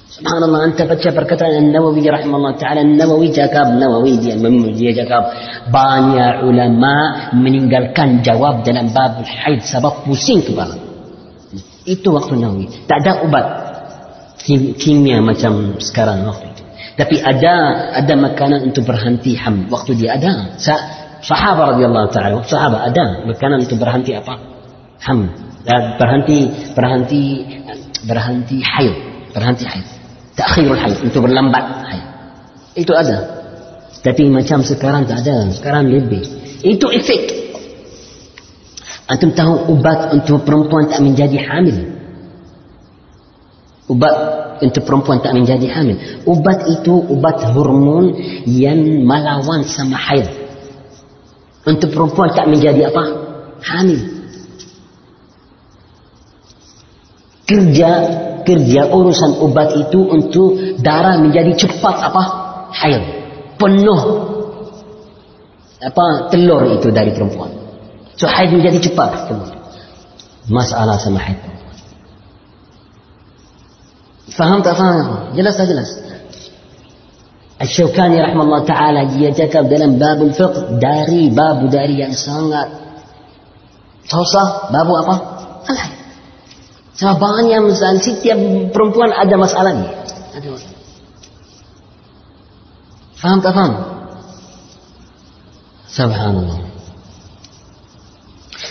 Subhanallah 0.08 0.72
anta 0.72 0.88
baca 0.88 1.10
perkataan 1.12 1.68
Nawawi 1.68 2.08
rahimahullah 2.08 2.56
taala 2.56 2.80
Nawawi 2.80 3.28
cakap 3.36 3.76
Nawawi 3.76 4.16
dia 4.16 4.40
dia 4.72 4.92
cakap 5.04 5.24
banyak 5.68 6.48
ulama 6.48 7.28
meninggalkan 7.36 8.24
jawab 8.24 8.64
dalam 8.64 8.88
bab 8.96 9.20
haid 9.20 9.68
sebab 9.68 10.08
pusing 10.08 10.40
kepala. 10.40 10.80
Itu 11.84 12.16
waktu 12.16 12.40
Nawawi. 12.40 12.88
Tak 12.88 13.04
ada 13.04 13.12
ubat 13.28 13.46
kimia 14.80 15.20
macam 15.20 15.76
sekarang 15.84 16.24
waktu 16.24 16.56
itu. 16.56 16.64
Tapi 16.98 17.16
ada 17.20 17.54
ada 18.00 18.14
makanan 18.16 18.72
untuk 18.72 18.88
berhenti 18.88 19.36
ham 19.36 19.68
waktu 19.68 19.92
dia 20.00 20.16
ada. 20.16 20.56
Sa 20.56 20.76
sahabat 21.20 21.76
radhiyallahu 21.76 22.10
taala, 22.16 22.42
sahabat 22.48 22.96
ada 22.96 23.28
makanan 23.28 23.68
untuk 23.68 23.78
berhenti 23.84 24.16
apa? 24.16 24.40
Ham. 25.04 25.30
Dan 25.68 26.00
berhenti 26.00 26.48
berhenti 26.72 27.24
berhenti 28.08 28.64
haid, 28.64 28.96
berhenti 29.32 29.66
haid. 29.66 29.88
Takhirul 30.38 30.80
haid 30.80 30.98
untuk 31.02 31.26
berlambat 31.26 31.66
haid. 31.88 32.06
Itu 32.78 32.94
ada. 32.94 33.26
Tapi 34.06 34.30
macam 34.30 34.62
sekarang 34.62 35.10
tak 35.10 35.26
ada. 35.26 35.50
Sekarang 35.52 35.90
lebih. 35.90 36.24
Itu 36.62 36.88
efek. 36.94 37.36
Antum 39.08 39.32
tahu 39.32 39.72
ubat 39.72 40.14
untuk 40.14 40.44
perempuan 40.44 40.92
tak 40.92 41.00
menjadi 41.00 41.40
hamil 41.40 41.98
ubat 43.88 44.16
untuk 44.60 44.84
perempuan 44.84 45.24
tak 45.24 45.34
menjadi 45.34 45.68
hamil. 45.72 45.98
Ubat 46.28 46.68
itu 46.68 46.94
ubat 47.08 47.40
hormon 47.56 48.20
yang 48.46 48.80
melawan 49.08 49.64
sama 49.64 49.96
haid. 49.96 50.28
Untuk 51.68 51.92
perempuan 51.92 52.32
tak 52.32 52.48
menjadi 52.48 52.92
apa? 52.92 53.04
Hamil. 53.64 54.02
Kerja 57.48 57.92
kerja 58.48 58.88
urusan 58.88 59.44
ubat 59.44 59.76
itu 59.76 60.00
untuk 60.08 60.80
darah 60.80 61.20
menjadi 61.20 61.68
cepat 61.68 61.96
apa? 62.08 62.24
Haid. 62.72 63.04
Penuh 63.60 64.02
apa 65.84 66.32
telur 66.32 66.64
itu 66.80 66.88
dari 66.90 67.12
perempuan. 67.12 67.52
So 68.16 68.32
haid 68.32 68.56
menjadi 68.56 68.88
cepat 68.88 69.28
telur. 69.28 69.52
Masalah 70.48 70.96
sama 70.96 71.20
haid. 71.20 71.38
Faham 74.32 74.64
tak 74.64 74.80
faham? 74.80 75.36
Jelas 75.36 75.60
tak 75.60 75.68
jelas? 75.68 75.90
Al-Shawkani 77.58 78.22
rahmatullah 78.22 78.64
ta'ala 78.70 79.02
dia 79.18 79.34
cakap 79.34 79.66
dalam 79.66 79.98
babul 79.98 80.30
fiqh 80.30 80.78
dari 80.78 81.34
babu 81.34 81.66
dari 81.66 81.98
yang 81.98 82.14
sangat 82.14 82.70
susah 84.06 84.70
babu 84.70 84.94
apa? 84.94 85.16
Alhay. 85.66 85.97
Banyak 86.98 87.60
masalah 87.62 88.02
setiap 88.02 88.38
perempuan 88.74 89.14
ada 89.14 89.36
masalah 89.38 89.72
ni. 89.74 89.86
Ada 90.34 90.48
masalah. 90.50 90.78
Faham 93.18 93.38
tak 93.42 93.54
faham? 93.54 93.74
Subhanallah. 95.90 96.60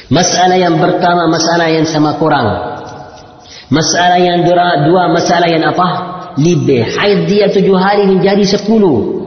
Masalah 0.06 0.54
yang 0.58 0.78
pertama 0.78 1.26
masalah 1.26 1.66
yang 1.66 1.86
sama 1.86 2.14
kurang. 2.18 2.46
Masalah 3.66 4.22
yang 4.22 4.46
dua, 4.46 4.86
dua 4.86 5.10
masalah 5.10 5.50
yang 5.50 5.66
apa? 5.66 5.86
Lebih. 6.38 6.94
Haid 6.94 7.26
dia 7.26 7.50
tujuh 7.50 7.74
hari 7.74 8.06
menjadi 8.06 8.46
sepuluh. 8.46 9.26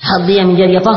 Haid 0.00 0.22
dia 0.24 0.42
menjadi 0.48 0.80
apa? 0.80 0.94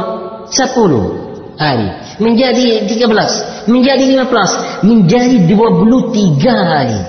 Sepuluh 0.47 1.19
hari. 1.59 1.91
Menjadi 2.19 2.84
tiga 2.86 3.08
belas. 3.08 3.63
Menjadi 3.65 4.03
lima 4.03 4.27
belas. 4.27 4.84
Menjadi 4.84 5.47
dua 5.47 5.71
puluh 5.71 6.12
tiga 6.12 6.53
hari. 6.53 6.99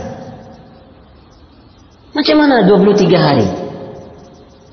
Macam 2.14 2.36
mana 2.38 2.62
dua 2.62 2.78
puluh 2.78 2.94
tiga 2.94 3.18
hari? 3.18 3.46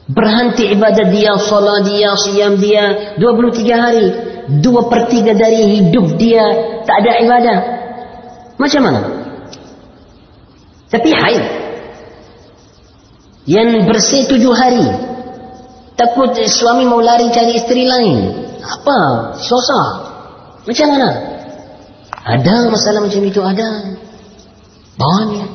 Berhenti 0.07 0.71
ibadat 0.71 1.11
dia, 1.11 1.35
salat 1.41 1.83
dia, 1.83 2.15
siam 2.15 2.55
dia. 2.61 3.17
Dua 3.17 3.33
puluh 3.33 3.51
tiga 3.51 3.89
hari. 3.89 4.07
Dua 4.63 4.87
per 4.87 5.11
tiga 5.11 5.35
dari 5.35 5.59
hidup 5.75 6.15
dia 6.15 6.45
tak 6.87 7.03
ada 7.03 7.11
ibadah. 7.19 7.57
Macam 8.55 8.81
mana? 8.87 9.01
Tapi 10.87 11.11
haid. 11.11 11.43
Yang 13.43 13.69
bersih 13.91 14.21
tujuh 14.31 14.55
hari. 14.55 14.87
Takut 15.99 16.31
suami 16.47 16.87
mau 16.87 17.03
lari 17.03 17.27
cari 17.35 17.59
isteri 17.59 17.83
lain. 17.83 18.17
Apa? 18.63 18.99
Susah. 19.35 20.06
Macam 20.67 20.87
mana? 20.91 21.09
Ada 22.27 22.67
masalah 22.67 22.99
macam 23.07 23.23
itu 23.23 23.39
ada. 23.39 23.95
Banyak. 24.99 25.49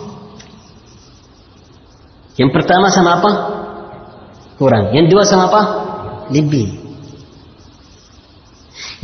Yang 2.40 2.50
pertama 2.56 2.88
sama 2.88 3.20
apa? 3.20 3.30
Kurang. 4.56 4.96
Yang 4.96 5.06
dua 5.12 5.22
sama 5.28 5.52
apa? 5.52 5.62
Lebih. 6.32 6.80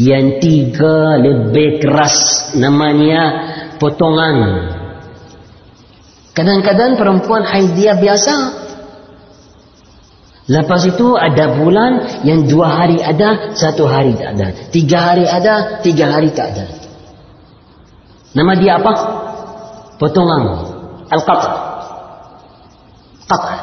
Yang 0.00 0.26
tiga 0.40 1.20
lebih 1.20 1.84
keras 1.84 2.50
namanya 2.56 3.22
potongan. 3.76 4.36
Kadang-kadang 6.32 6.96
perempuan 6.96 7.44
haid 7.44 7.76
dia 7.76 7.98
biasa. 7.98 8.34
Lepas 10.48 10.88
itu 10.88 11.12
ada 11.12 11.60
bulan 11.60 12.24
yang 12.24 12.48
dua 12.48 12.72
hari 12.72 13.04
ada, 13.04 13.52
satu 13.52 13.84
hari 13.84 14.16
tak 14.16 14.32
ada. 14.32 14.48
Tiga 14.72 15.12
hari 15.12 15.28
ada, 15.28 15.84
tiga 15.84 16.08
hari 16.08 16.32
tak 16.32 16.56
ada. 16.56 16.64
Nama 18.32 18.52
dia 18.56 18.80
apa? 18.80 18.92
Potongan. 20.00 20.42
Al-Qatr. 21.12 21.52
Qatr. 23.28 23.56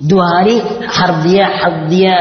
Dua 0.00 0.24
hari, 0.40 0.64
har 0.88 1.12
dia, 1.28 1.44
har 1.44 1.74
dia 1.92 2.14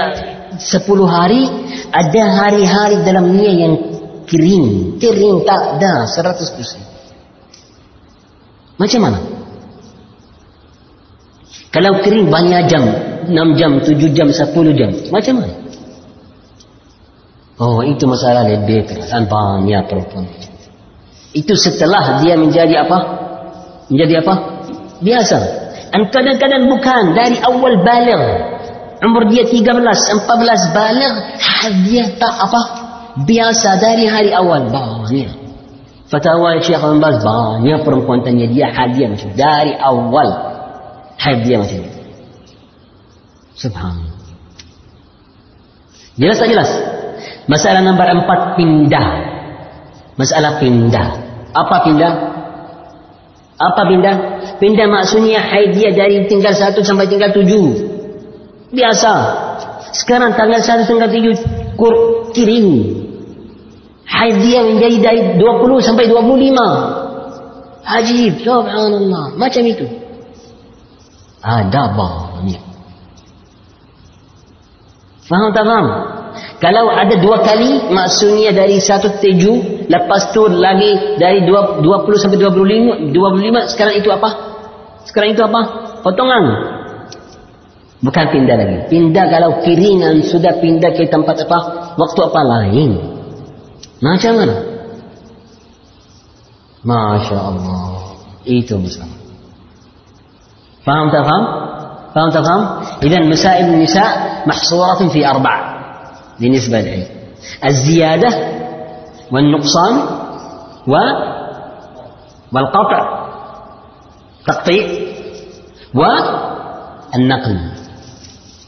sepuluh 0.60 1.08
hari, 1.08 1.48
ada 1.96 2.24
hari-hari 2.44 3.08
dalam 3.08 3.32
dunia 3.32 3.54
yang 3.56 3.74
kering. 4.28 5.00
Kering 5.00 5.48
tak 5.48 5.80
ada, 5.80 6.12
seratus 6.12 6.52
persen. 6.52 6.84
Macam 8.76 9.00
mana? 9.00 9.20
Kalau 11.72 12.00
kering 12.00 12.32
banyak 12.32 12.72
jam, 12.72 12.84
enam 13.28 13.60
jam, 13.60 13.84
tujuh 13.84 14.16
jam, 14.16 14.32
sepuluh 14.32 14.72
jam, 14.72 14.92
macam 15.12 15.44
mana? 15.44 15.56
Oh, 17.58 17.82
itu 17.82 18.06
masalah 18.06 18.46
lebih 18.46 18.86
kerasan 18.86 19.26
banyak 19.26 19.82
perempuan. 19.90 20.30
Itu 21.34 21.58
setelah 21.58 22.22
dia 22.22 22.38
menjadi 22.38 22.86
apa? 22.86 22.98
Menjadi 23.90 24.24
apa? 24.24 24.34
Biasa. 25.02 25.38
Dan 25.90 26.08
kadang-kadang 26.14 26.70
bukan 26.70 27.04
dari 27.18 27.38
awal 27.42 27.82
balik. 27.82 28.22
Umur 28.98 29.30
dia 29.30 29.46
13, 29.46 29.62
14 29.62 30.74
balik, 30.74 31.14
dia 31.86 32.06
tak 32.18 32.34
apa? 32.34 32.62
Biasa 33.26 33.70
dari 33.78 34.06
hari 34.06 34.32
awal. 34.34 34.70
Banyak. 34.70 35.48
Fatwa 36.08 36.56
Syekh 36.64 36.80
Ibn 36.80 37.04
Baz 37.04 37.20
banyak 37.20 37.84
perempuan 37.84 38.24
tanya 38.24 38.48
dia 38.48 38.72
hadiah 38.72 39.12
macam 39.12 39.28
dari 39.36 39.76
awal 39.76 40.47
hadiah 41.18 41.60
macam 41.62 41.78
itu. 41.82 42.02
Subhanallah. 43.58 44.18
Jelas 46.18 46.38
tak 46.38 46.50
jelas? 46.50 46.70
Masalah 47.46 47.82
nombor 47.86 48.10
empat 48.10 48.58
pindah. 48.58 49.08
Masalah 50.18 50.58
pindah. 50.58 51.08
Apa 51.54 51.86
pindah? 51.86 52.14
Apa 53.58 53.82
pindah? 53.90 54.16
Pindah 54.62 54.86
maksudnya 54.90 55.42
haid 55.42 55.78
dia 55.78 55.90
dari 55.94 56.26
tinggal 56.30 56.54
satu 56.54 56.82
sampai 56.86 57.10
tinggal 57.10 57.34
tujuh. 57.34 57.98
Biasa. 58.74 59.14
Sekarang 59.94 60.38
tanggal 60.38 60.62
satu 60.62 60.86
tinggal 60.86 61.10
tujuh 61.10 61.34
kur 61.78 61.94
kiring. 62.34 62.70
Haid 64.08 64.36
dia 64.42 64.60
menjadi 64.66 64.98
dari 65.02 65.22
20 65.38 65.86
sampai 65.86 66.06
25. 66.10 67.88
Ajib, 67.88 68.34
subhanallah. 68.44 69.38
Macam 69.40 69.64
itu. 69.64 70.07
Ada 71.42 71.82
banyak. 71.94 72.64
Faham 75.28 75.52
tak 75.52 75.64
faham? 75.68 75.88
Kalau 76.58 76.90
ada 76.90 77.16
dua 77.22 77.44
kali, 77.46 77.92
maksudnya 77.94 78.50
dari 78.56 78.82
satu 78.82 79.22
tujuh, 79.22 79.86
lepas 79.92 80.34
tu 80.34 80.48
lagi 80.50 81.20
dari 81.22 81.46
dua, 81.46 81.82
20 81.82 82.18
sampai 82.18 82.40
25, 82.42 83.14
25, 83.14 83.74
sekarang 83.74 83.96
itu 84.00 84.10
apa? 84.10 84.30
Sekarang 85.06 85.30
itu 85.34 85.42
apa? 85.46 85.62
Potongan. 86.02 86.44
Bukan 87.98 88.26
pindah 88.30 88.56
lagi. 88.58 88.78
Pindah 88.94 89.26
kalau 89.26 89.66
kiringan 89.66 90.22
sudah 90.22 90.62
pindah 90.62 90.94
ke 90.94 91.10
tempat 91.10 91.46
apa? 91.50 91.60
Waktu 91.98 92.20
apa 92.30 92.42
lain. 92.46 92.92
Macam 93.98 94.32
mana? 94.38 94.56
Masya 96.86 97.38
Allah. 97.42 98.14
Itu 98.46 98.78
bersama. 98.78 99.17
فهمت 100.88 101.16
أفهم؟ 101.16 101.44
فهمت 102.16 102.36
أفهم؟ 102.36 102.62
إذا 103.04 103.20
مسائل 103.20 103.66
النساء 103.66 104.44
محصورة 104.48 105.08
في 105.08 105.28
أربعة 105.28 105.62
بالنسبة 106.40 106.82
للعلم 106.82 107.08
الزيادة 107.66 108.30
والنقصان 109.32 109.94
و 110.88 110.96
والقطع 112.54 113.28
تقطيع 114.48 114.84
والنقل 115.94 117.58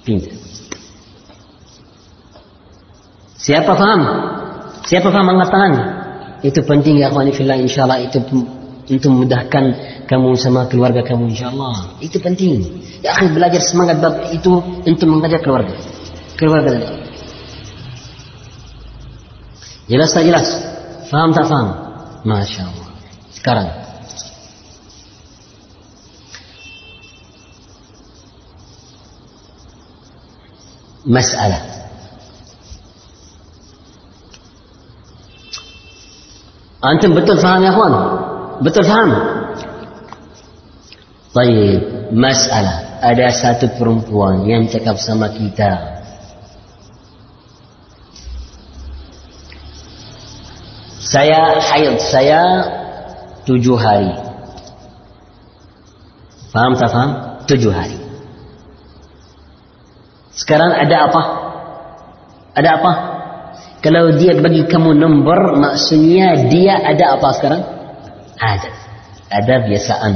فين 0.03 0.21
siapa 3.39 3.71
faham? 3.71 4.01
siapa 4.83 5.15
faham 5.15 5.31
mengatakan 5.31 5.71
itu 6.43 6.59
penting 6.67 6.99
ya 6.99 7.07
akhwani 7.07 7.31
fillah 7.31 7.55
insyaallah 7.55 8.03
itu 8.03 8.19
untuk 8.89 9.09
memudahkan 9.13 9.63
kamu 10.09 10.29
sama 10.33 10.65
keluarga 10.65 11.05
kamu 11.05 11.29
insyaallah. 11.29 12.01
Itu 12.01 12.17
penting. 12.17 12.81
Ya 13.05 13.13
akhi 13.13 13.29
belajar 13.29 13.61
semangat 13.61 14.01
bab 14.01 14.33
itu 14.33 14.49
untuk 14.83 15.07
mengajar 15.07 15.39
keluarga. 15.45 15.77
Keluarga 16.35 16.73
dan 16.73 16.83
jelas 19.85 20.09
tak 20.09 20.25
jelas? 20.25 20.47
Faham 21.13 21.29
tak 21.31 21.45
faham? 21.45 21.69
Masya 22.25 22.65
Allah. 22.65 22.89
Sekarang. 23.29 23.67
Masalah. 31.09 31.63
Antum 36.79 37.11
betul 37.11 37.35
faham 37.39 37.59
ya 37.59 37.75
kawan 37.75 37.93
betul 38.63 38.83
faham 38.85 39.39
Baik, 41.29 42.09
masalah. 42.09 42.99
Ada 43.05 43.29
satu 43.29 43.65
perempuan 43.77 44.49
yang 44.49 44.65
cakap 44.65 44.97
sama 44.97 45.29
kita. 45.29 46.01
Saya 50.99 51.61
haid, 51.61 52.01
saya 52.01 52.41
tujuh 53.45 53.77
hari. 53.77 54.09
Faham 56.49 56.73
tak 56.75 56.89
faham? 56.89 57.11
Tujuh 57.45 57.71
hari. 57.71 57.97
Sekarang 60.33 60.73
ada 60.73 61.07
apa? 61.07 61.21
Ada 62.57 62.69
apa? 62.81 62.91
Kalau 63.85 64.17
dia 64.17 64.33
bagi 64.33 64.65
kamu 64.65 64.97
nombor, 64.97 65.61
maksudnya 65.61 66.49
dia 66.49 66.83
ada 66.83 67.15
apa 67.15 67.29
sekarang? 67.37 67.78
Ada. 68.39 68.71
Ada 69.29 69.55
biasaan. 69.67 70.13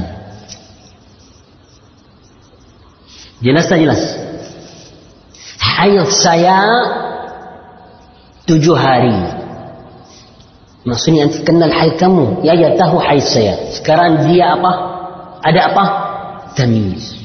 Jelas 3.43 3.67
tak 3.67 3.83
jelas? 3.83 4.01
Haid 5.59 6.07
saya 6.07 6.59
tujuh 8.47 8.75
hari. 8.75 9.43
Maksudnya 10.83 11.27
nanti 11.27 11.43
kenal 11.43 11.71
haid 11.71 11.95
kamu. 11.99 12.43
Ya, 12.47 12.55
ya 12.55 12.75
tahu 12.79 12.99
haid 13.03 13.23
saya. 13.23 13.71
Sekarang 13.75 14.31
dia 14.31 14.55
apa? 14.55 14.71
Ada 15.43 15.59
apa? 15.71 15.83
Tamiz. 16.55 17.19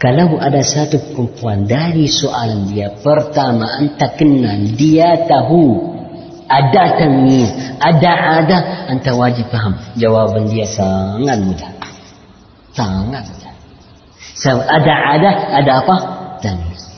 Kalau 0.00 0.40
ada 0.42 0.58
satu 0.66 0.98
perempuan 1.14 1.68
dari 1.68 2.10
soalan 2.10 2.72
dia. 2.72 2.90
Pertama, 2.90 3.78
anda 3.78 4.08
kenal. 4.18 4.72
Dia 4.74 5.28
tahu. 5.30 5.94
Ada 6.52 7.00
tamiz. 7.00 7.48
Ada 7.80 8.12
ada. 8.44 8.58
Anda 8.92 9.10
wajib 9.16 9.48
faham. 9.48 9.72
Jawaban 9.96 10.52
dia 10.52 10.68
sangat 10.68 11.40
mudah. 11.40 11.70
Sangat 12.76 13.24
mudah. 13.24 13.52
So, 14.36 14.52
ada 14.60 14.94
ada 15.16 15.30
ada 15.56 15.72
apa? 15.80 15.96
Tangis. 16.44 16.92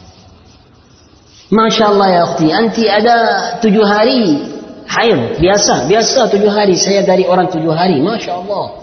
Masya 1.54 1.84
Allah 1.86 2.08
ya 2.10 2.20
akhti, 2.26 2.46
anti 2.50 2.84
ada 2.88 3.14
tujuh 3.62 3.84
hari 3.84 4.42
haid 4.88 5.38
biasa 5.38 5.86
biasa 5.86 6.32
tujuh 6.32 6.50
hari 6.50 6.74
saya 6.74 7.06
dari 7.06 7.28
orang 7.28 7.46
tujuh 7.52 7.70
hari 7.70 8.02
Masya 8.02 8.32
Allah. 8.42 8.82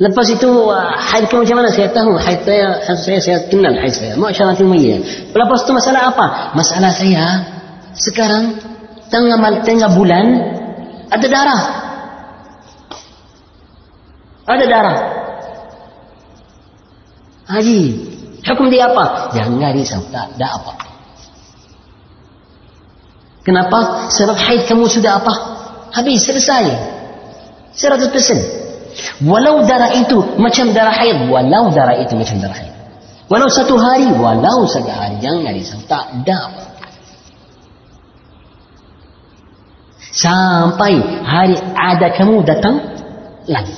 Lepas 0.00 0.26
itu 0.34 0.50
haid 0.96 1.30
kamu 1.30 1.46
macam 1.46 1.56
mana 1.62 1.70
saya 1.70 1.88
tahu 1.92 2.18
haid 2.18 2.40
saya 2.42 2.66
saya 2.98 3.18
saya 3.22 3.38
kenal 3.46 3.76
haid 3.78 3.94
saya 3.94 4.18
Masya 4.18 4.40
Allah 4.42 4.58
tinggi. 4.58 4.98
Lepas 5.30 5.58
itu 5.62 5.70
masalah 5.76 6.02
apa? 6.10 6.26
Masalah 6.58 6.90
saya 6.90 7.26
sekarang 7.92 8.56
tengah 9.12 9.38
tengah 9.64 9.90
bulan 9.92 10.26
ada 11.12 11.26
darah. 11.28 11.62
Ada 14.48 14.64
darah. 14.66 14.98
Haji, 17.52 17.80
hukum 18.48 18.72
dia 18.72 18.88
apa? 18.88 19.28
Jangan 19.36 19.76
risau, 19.76 20.00
tak 20.08 20.32
ada 20.34 20.56
apa. 20.56 20.72
Kenapa? 23.42 24.08
Sebab 24.08 24.38
haid 24.38 24.64
kamu 24.70 24.88
sudah 24.88 25.20
apa? 25.20 25.34
Habis, 25.92 26.24
selesai. 26.24 26.64
Seratus 27.76 28.08
persen. 28.08 28.40
Walau 29.20 29.66
darah 29.68 29.92
itu 29.92 30.16
macam 30.40 30.72
darah 30.72 30.94
haid, 30.94 31.28
walau 31.28 31.68
darah 31.74 31.98
itu 32.00 32.16
macam 32.16 32.40
darah 32.40 32.56
haid. 32.56 32.72
Walau 33.28 33.48
satu 33.52 33.76
hari, 33.76 34.08
walau 34.16 34.64
satu 34.64 34.88
hari, 34.88 35.20
jangan 35.20 35.52
risau, 35.52 35.80
tak 35.84 36.08
ada 36.08 36.48
apa. 36.48 36.71
Sampai 40.12 41.00
hari 41.24 41.56
ada 41.72 42.12
kamu 42.12 42.44
datang 42.44 42.76
lagi. 43.48 43.72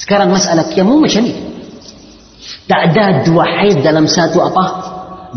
Sekarang 0.00 0.32
masalah 0.32 0.64
kamu 0.72 1.04
macam 1.04 1.22
ni. 1.28 1.36
Tak 2.64 2.92
ada 2.92 3.20
dua 3.28 3.44
haid 3.44 3.84
dalam 3.84 4.08
satu 4.08 4.40
apa? 4.40 4.64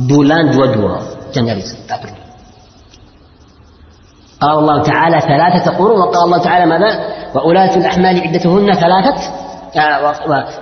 Bulan 0.08 0.56
dua-dua. 0.56 1.04
Jangan 1.36 1.60
risau. 1.60 1.80
Tak 1.84 2.00
perlu. 2.08 2.20
قال 4.41 4.58
الله 4.58 4.78
تعالى 4.89 5.17
ثلاثة 5.22 5.78
قرون 5.78 6.02
وقال 6.02 6.24
الله 6.26 6.41
تعالى 6.41 6.65
ماذا؟ 6.65 6.91
وأولاة 7.38 7.78
الأحمال 7.78 8.15
عدتهن 8.26 8.74
ثلاثة 8.74 9.17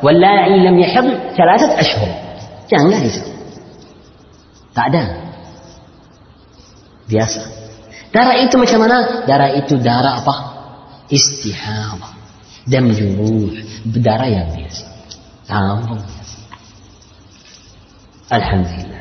واللاعي 0.04 0.56
لم 0.68 0.76
يحض 0.84 1.08
ثلاثة 1.40 1.70
أشهر. 1.80 2.10
Jangan 2.68 3.00
risau. 3.00 3.24
Tak 4.76 4.86
ada. 4.92 5.04
Biasa. 7.08 7.59
Darah 8.10 8.36
itu 8.42 8.56
macam 8.58 8.80
mana? 8.86 9.26
Darah 9.30 9.54
itu 9.54 9.78
darah 9.78 10.22
apa? 10.22 10.36
Istihadah. 11.10 12.18
Dam 12.66 12.90
juruh. 12.94 13.54
Darah 13.86 14.30
yang 14.30 14.50
biasa. 14.54 14.86
Tambung 15.46 16.02
biasa. 16.02 16.38
Alhamdulillah. 18.30 19.00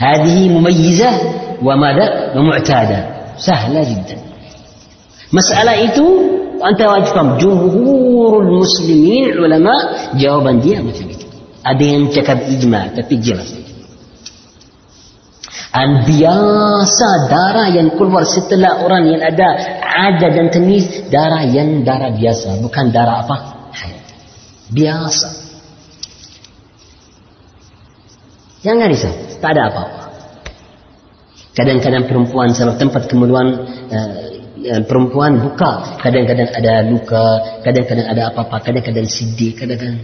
هذه 0.00 0.48
مميزة 0.48 1.10
وماذا؟ 1.62 2.06
ومعتادة 2.36 3.00
سهلة 3.36 3.80
جدا 3.84 4.16
مسألة 5.32 5.72
itu 5.92 6.06
أنت 6.60 6.80
wajib 6.80 7.12
faham 7.12 7.36
jumhurul 7.36 8.64
muslimin 8.64 9.36
ulama 9.36 9.72
jawaban 10.16 10.60
dia 10.64 10.80
macam 10.80 11.04
itu 11.04 11.26
ada 11.60 11.84
yang 11.84 12.08
cakap 12.08 12.48
ijma 12.48 12.96
tapi 12.96 13.20
jelas 13.20 13.59
biasa 16.02 17.30
darah 17.30 17.70
yang 17.70 17.94
keluar 17.94 18.26
setelah 18.26 18.82
orang 18.82 19.06
yang 19.06 19.22
ada 19.22 19.78
ada 19.86 20.26
dan 20.34 20.50
temiz 20.50 21.06
darah 21.14 21.46
yang 21.46 21.86
darah 21.86 22.10
biasa 22.10 22.58
bukan 22.58 22.90
darah 22.90 23.22
apa? 23.22 23.36
Haid. 23.70 24.02
Biasa. 24.74 25.28
Jangan 28.66 28.86
risau 28.90 29.14
tak 29.38 29.50
ada 29.56 29.62
apa-apa. 29.70 30.02
Kadang-kadang 31.54 32.04
perempuan 32.10 32.50
sebab 32.50 32.74
tempat 32.76 33.06
kemeluan 33.06 33.46
uh, 33.94 34.30
perempuan 34.84 35.40
buka 35.40 35.96
kadang-kadang 36.02 36.50
ada 36.52 36.84
luka 36.84 37.24
kadang-kadang 37.64 38.06
ada 38.10 38.22
apa-apa 38.28 38.60
kadang-kadang 38.60 39.08
sidik 39.08 39.56
kadang-kadang 39.56 39.96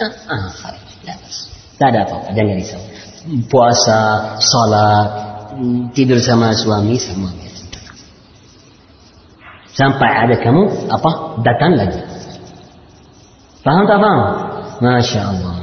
ah, 0.00 0.48
ah, 0.56 0.72
tak 1.76 1.88
ada 1.92 2.08
apa-apa 2.08 2.32
jangan 2.32 2.54
risau 2.56 2.80
puasa 3.48 4.34
salat 4.40 5.08
tidur 5.92 6.20
sama 6.22 6.56
suami 6.56 6.96
sama. 6.96 7.28
Sampai 9.70 10.10
ada 10.12 10.36
kamu 10.40 10.92
apa 10.92 11.40
datang 11.40 11.72
lagi. 11.76 12.00
Faham 13.60 13.84
tak 13.84 13.98
faham? 14.00 14.20
Masya 14.80 15.20
Allah. 15.20 15.56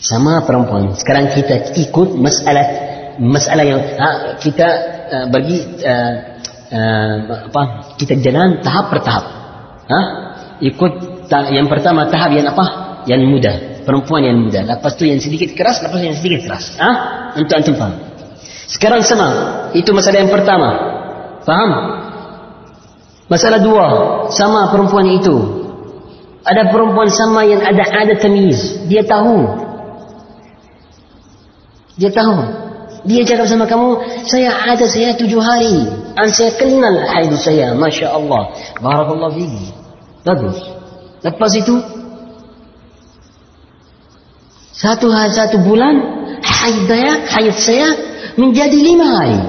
Sama 0.00 0.44
perempuan. 0.44 0.92
Sekarang 0.96 1.32
kita 1.32 1.76
ikut 1.76 2.16
masalah 2.16 2.66
masalah 3.16 3.64
yang 3.64 3.80
ha, 3.96 4.36
kita 4.36 4.68
uh, 5.08 5.26
bagi 5.32 5.60
uh, 5.80 6.12
uh, 6.72 7.14
apa 7.52 7.62
kita 8.00 8.20
jalan 8.20 8.60
tahap 8.60 8.92
per 8.92 9.00
tahap. 9.04 9.24
Ha? 9.86 10.00
ikut 10.56 10.92
ta- 11.28 11.52
yang 11.52 11.68
pertama 11.68 12.08
tahap 12.08 12.32
yang 12.32 12.48
apa? 12.48 12.64
Yang 13.06 13.20
mudah 13.28 13.75
perempuan 13.86 14.26
yang 14.26 14.36
mudah 14.42 14.66
lepas 14.66 14.98
tu 14.98 15.06
yang 15.06 15.22
sedikit 15.22 15.54
keras 15.54 15.78
lepas 15.80 15.96
tu 16.02 16.06
yang 16.10 16.18
sedikit 16.18 16.50
keras. 16.50 16.74
Ha? 16.76 16.90
untuk 17.38 17.54
antum 17.54 17.78
faham 17.78 18.06
sekarang 18.66 19.06
sama. 19.06 19.28
Itu 19.78 19.94
masalah 19.94 20.26
yang 20.26 20.32
pertama. 20.34 20.68
Faham? 21.46 21.70
Masalah 23.30 23.62
dua. 23.62 23.86
Sama 24.34 24.74
perempuan 24.74 25.06
itu. 25.06 25.62
Ada 26.42 26.70
perempuan 26.70 27.10
sama 27.10 27.46
yang 27.46 27.62
ada 27.62 27.82
ada 27.82 28.14
tamiz. 28.18 28.86
Dia 28.90 29.06
tahu. 29.06 29.46
Dia 31.98 32.10
tahu. 32.10 32.36
Dia 33.06 33.22
cakap 33.22 33.46
sama 33.46 33.70
kamu 33.70 34.02
saya 34.26 34.50
ada 34.50 34.86
saya 34.90 35.14
tujuh 35.14 35.38
hari. 35.38 35.86
Dan 36.18 36.30
saya 36.34 36.50
kenal 36.58 37.06
haid 37.06 37.34
saya. 37.38 37.70
Masya 37.70 38.10
Allah. 38.10 38.50
Barakallah 38.82 39.30
fihi 39.30 39.70
bagus. 40.26 40.58
Lepas 41.22 41.54
itu 41.54 41.74
satu 44.76 45.08
hari 45.08 45.32
satu 45.32 45.56
bulan 45.64 45.94
haid 46.44 46.84
saya 46.84 47.12
haid 47.24 47.56
saya 47.56 47.88
menjadi 48.36 48.76
lima 48.76 49.06
hari. 49.08 49.40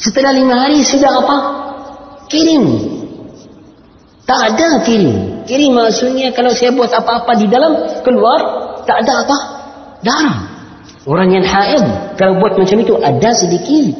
Setelah 0.00 0.32
lima 0.32 0.64
hari 0.64 0.80
sudah 0.80 1.12
apa? 1.12 1.36
Kirim. 2.32 2.64
Tak 4.24 4.40
ada 4.56 4.80
kirim. 4.88 5.44
Kirim 5.44 5.76
maksudnya 5.76 6.32
kalau 6.32 6.56
saya 6.56 6.72
buat 6.72 6.88
apa-apa 6.88 7.36
di 7.36 7.52
dalam 7.52 8.00
keluar 8.00 8.40
tak 8.88 9.04
ada 9.04 9.28
apa? 9.28 9.36
Darah. 10.00 10.38
Orang 11.04 11.28
yang 11.28 11.44
haid 11.44 12.16
kalau 12.16 12.40
buat 12.40 12.56
macam 12.56 12.80
itu 12.80 12.96
ada 12.96 13.30
sedikit. 13.36 13.92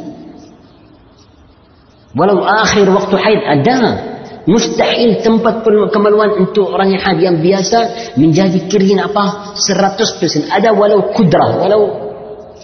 Walau 2.17 2.41
akhir 2.49 2.89
waktu 2.89 3.15
haid 3.21 3.41
ada. 3.45 4.10
Mustahil 4.49 5.21
tempat 5.21 5.61
kemaluan 5.93 6.41
untuk 6.41 6.73
orang 6.73 6.97
yang 6.97 7.03
yang 7.21 7.37
biasa 7.45 8.13
menjadi 8.17 8.65
kering 8.73 9.01
apa? 9.05 9.53
Seratus 9.53 10.17
persen. 10.17 10.49
Ada 10.49 10.73
walau 10.73 11.13
kudrah, 11.13 11.61
walau 11.61 11.83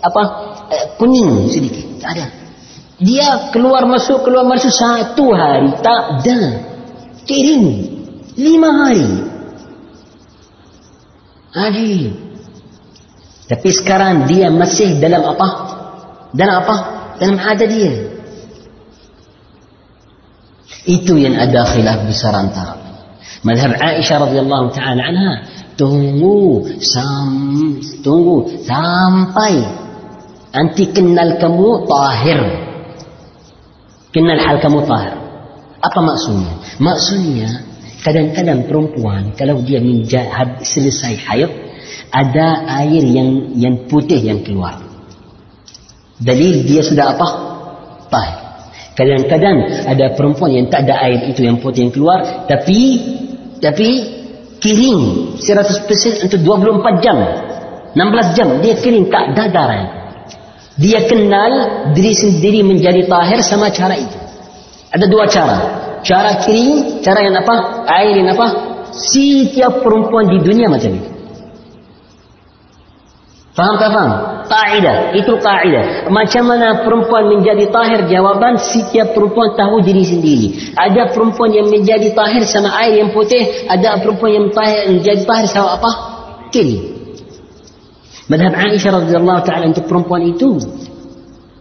apa? 0.01 0.23
Eh, 0.73 0.85
kuning 0.97 1.53
sedikit. 1.53 2.01
Tak 2.01 2.11
ada. 2.17 2.27
Dia 2.97 3.53
keluar 3.53 3.85
masuk, 3.85 4.25
keluar 4.25 4.49
masuk 4.49 4.73
satu 4.73 5.37
hari. 5.37 5.69
Tak 5.85 6.01
ada. 6.25 6.41
Kering. 7.29 7.67
Lima 8.41 8.71
hari. 8.73 9.09
Adil. 11.53 12.13
Tapi 13.47 13.69
sekarang 13.69 14.25
dia 14.25 14.49
masih 14.49 14.97
dalam 14.97 15.29
apa? 15.29 15.49
Dalam 16.33 16.57
apa? 16.65 16.77
Dalam 17.21 17.37
ada 17.37 17.65
dia. 17.69 18.16
Itu 20.87 21.19
yang 21.19 21.35
ada 21.35 21.67
khilaf 21.67 22.07
besar 22.07 22.31
antara. 22.39 22.79
Madhab 23.43 23.75
Aisyah 23.75 24.23
radhiyallahu 24.23 24.71
taala 24.71 25.03
anha 25.03 25.33
tunggu 25.75 26.63
sam 26.79 27.79
tunggu 28.01 28.63
sampai 28.63 29.67
anti 30.55 30.95
kenal 30.95 31.43
kamu 31.43 31.91
tahir. 31.91 32.41
Kenal 34.15 34.39
hal 34.41 34.57
kamu 34.63 34.87
tahir. 34.87 35.15
Apa 35.83 35.99
maksudnya? 36.01 36.55
Maksudnya 36.79 37.49
kadang-kadang 38.07 38.71
perempuan 38.71 39.35
kalau 39.35 39.59
dia 39.67 39.83
menjahab 39.83 40.63
selesai 40.63 41.19
haid 41.19 41.51
ada 42.15 42.63
air 42.83 43.03
yang 43.03 43.59
yang 43.59 43.75
putih 43.91 44.23
yang 44.23 44.47
keluar. 44.47 44.81
Dalil 46.17 46.63
dia 46.65 46.81
sudah 46.81 47.13
apa? 47.13 47.29
Tahir. 48.09 48.46
Kadang-kadang 48.97 49.85
ada 49.85 50.17
perempuan 50.17 50.57
yang 50.57 50.67
tak 50.73 50.89
ada 50.89 51.05
air 51.05 51.29
itu 51.29 51.45
yang 51.45 51.61
putih 51.61 51.85
yang 51.85 51.93
keluar, 51.93 52.49
tapi 52.49 52.97
tapi 53.61 53.89
kering 54.57 55.37
100% 55.37 56.25
untuk 56.25 56.41
24 56.41 57.05
jam. 57.05 57.17
16 57.93 58.37
jam 58.37 58.49
dia 58.65 58.75
kering 58.81 59.13
tak 59.13 59.37
ada 59.37 59.45
darah. 59.53 59.85
Dia 60.81 61.05
kenal 61.09 61.53
diri 61.93 62.13
sendiri 62.13 62.61
menjadi 62.65 63.05
tahir 63.09 63.41
sama 63.45 63.73
cara 63.73 63.97
itu. 63.97 64.17
Ada 64.93 65.05
dua 65.09 65.29
cara. 65.29 65.57
Cara 66.01 66.41
kering, 66.45 67.01
cara 67.05 67.21
yang 67.21 67.37
apa? 67.37 67.85
Air 68.01 68.21
yang 68.21 68.33
apa? 68.33 68.47
Setiap 68.97 69.85
perempuan 69.85 70.29
di 70.29 70.41
dunia 70.41 70.73
macam 70.73 70.93
itu. 70.93 71.11
Faham 73.57 73.75
tak 73.81 73.89
faham? 73.93 74.36
Kaidah. 74.47 75.13
Itu 75.13 75.37
kaidah. 75.43 76.09
Macam 76.09 76.49
mana 76.49 76.87
perempuan 76.87 77.29
menjadi 77.31 77.69
tahir? 77.71 78.07
Jawaban 78.07 78.59
setiap 78.59 79.13
perempuan 79.13 79.59
tahu 79.59 79.83
diri 79.83 80.07
sendiri. 80.07 80.73
Ada 80.79 81.11
perempuan 81.11 81.51
yang 81.51 81.69
menjadi 81.69 82.15
tahir 82.15 82.43
sama 82.47 82.71
air 82.83 83.03
yang 83.03 83.11
putih. 83.11 83.67
Ada 83.67 84.01
perempuan 84.01 84.33
yang 84.33 84.47
tahir, 84.55 84.91
menjadi 84.91 85.23
tahir 85.27 85.47
sama 85.51 85.77
apa? 85.79 85.91
Kini. 86.55 86.97
Madhab 88.27 88.59
Aisyah 88.59 88.91
radhiyallahu 89.03 89.41
taala 89.47 89.71
untuk 89.71 89.87
perempuan 89.87 90.27
itu 90.27 90.59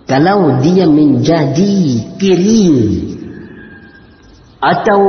kalau 0.09 0.57
dia 0.65 0.89
menjadi 0.89 1.77
kering 2.17 2.77
atau 4.61 5.01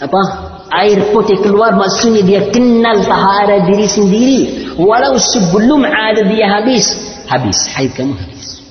apa 0.00 0.22
air 0.70 1.10
putih 1.10 1.38
keluar 1.42 1.74
maksudnya 1.74 2.22
dia 2.22 2.40
kenal 2.54 3.02
tahara 3.02 3.66
diri 3.66 3.86
sendiri 3.90 4.38
walau 4.78 5.18
sebelum 5.18 5.82
ada 5.82 6.22
dia 6.26 6.46
habis 6.46 6.94
habis 7.26 7.58
haid 7.74 7.90
kamu 7.94 8.14
habis 8.14 8.62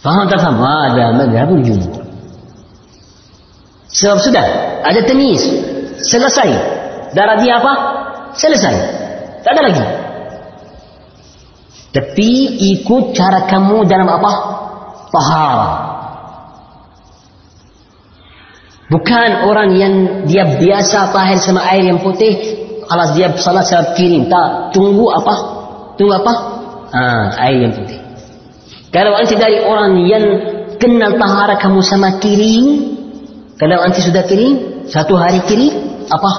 faham 0.00 0.24
tak 0.30 0.38
faham 0.38 0.62
ada 0.62 1.12
madhabul 1.14 1.60
jumhur 1.60 2.02
sebab 3.90 4.18
sudah 4.22 4.46
ada 4.86 5.00
tenis 5.02 5.42
selesai 6.06 6.50
darah 7.12 7.36
dia 7.42 7.58
apa 7.58 7.72
selesai 8.38 8.74
tak 9.42 9.52
ada 9.58 9.62
lagi 9.66 9.84
tapi 11.90 12.30
ikut 12.78 13.18
cara 13.18 13.50
kamu 13.50 13.82
dalam 13.90 14.06
apa 14.06 14.32
tahara 15.10 15.70
Bukan 18.90 19.46
orang 19.46 19.70
yang 19.78 19.94
dia 20.26 20.58
biasa 20.58 21.14
tahir 21.14 21.38
sama 21.38 21.62
air 21.70 21.94
yang 21.94 22.02
putih, 22.02 22.34
kalau 22.90 23.14
dia 23.14 23.30
salat 23.38 23.62
saya 23.62 23.94
kirim. 23.94 24.26
Tak, 24.26 24.74
tunggu 24.74 25.14
apa? 25.14 25.34
Tunggu 25.94 26.18
apa? 26.18 26.32
Ah, 26.90 27.46
air 27.46 27.70
yang 27.70 27.72
putih. 27.78 28.02
Kalau 28.90 29.14
anti 29.14 29.38
dari 29.38 29.62
orang 29.62 29.94
yang 30.10 30.24
kenal 30.82 31.14
tahara 31.14 31.54
kamu 31.62 31.86
sama 31.86 32.18
kirim, 32.18 32.98
kalau 33.54 33.78
anti 33.78 34.02
sudah 34.02 34.26
kirim, 34.26 34.82
satu 34.90 35.14
hari 35.14 35.38
kirim, 35.46 36.02
apa? 36.10 36.30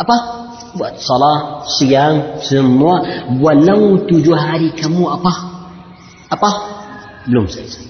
Apa? 0.00 0.16
Buat 0.80 0.96
salat, 0.96 1.68
siang, 1.76 2.40
semua. 2.40 3.28
Walau 3.36 4.00
tujuh 4.08 4.32
hari 4.32 4.72
kamu 4.72 5.12
apa? 5.12 5.32
Apa? 6.32 6.50
Belum 7.28 7.44
selesai. 7.44 7.84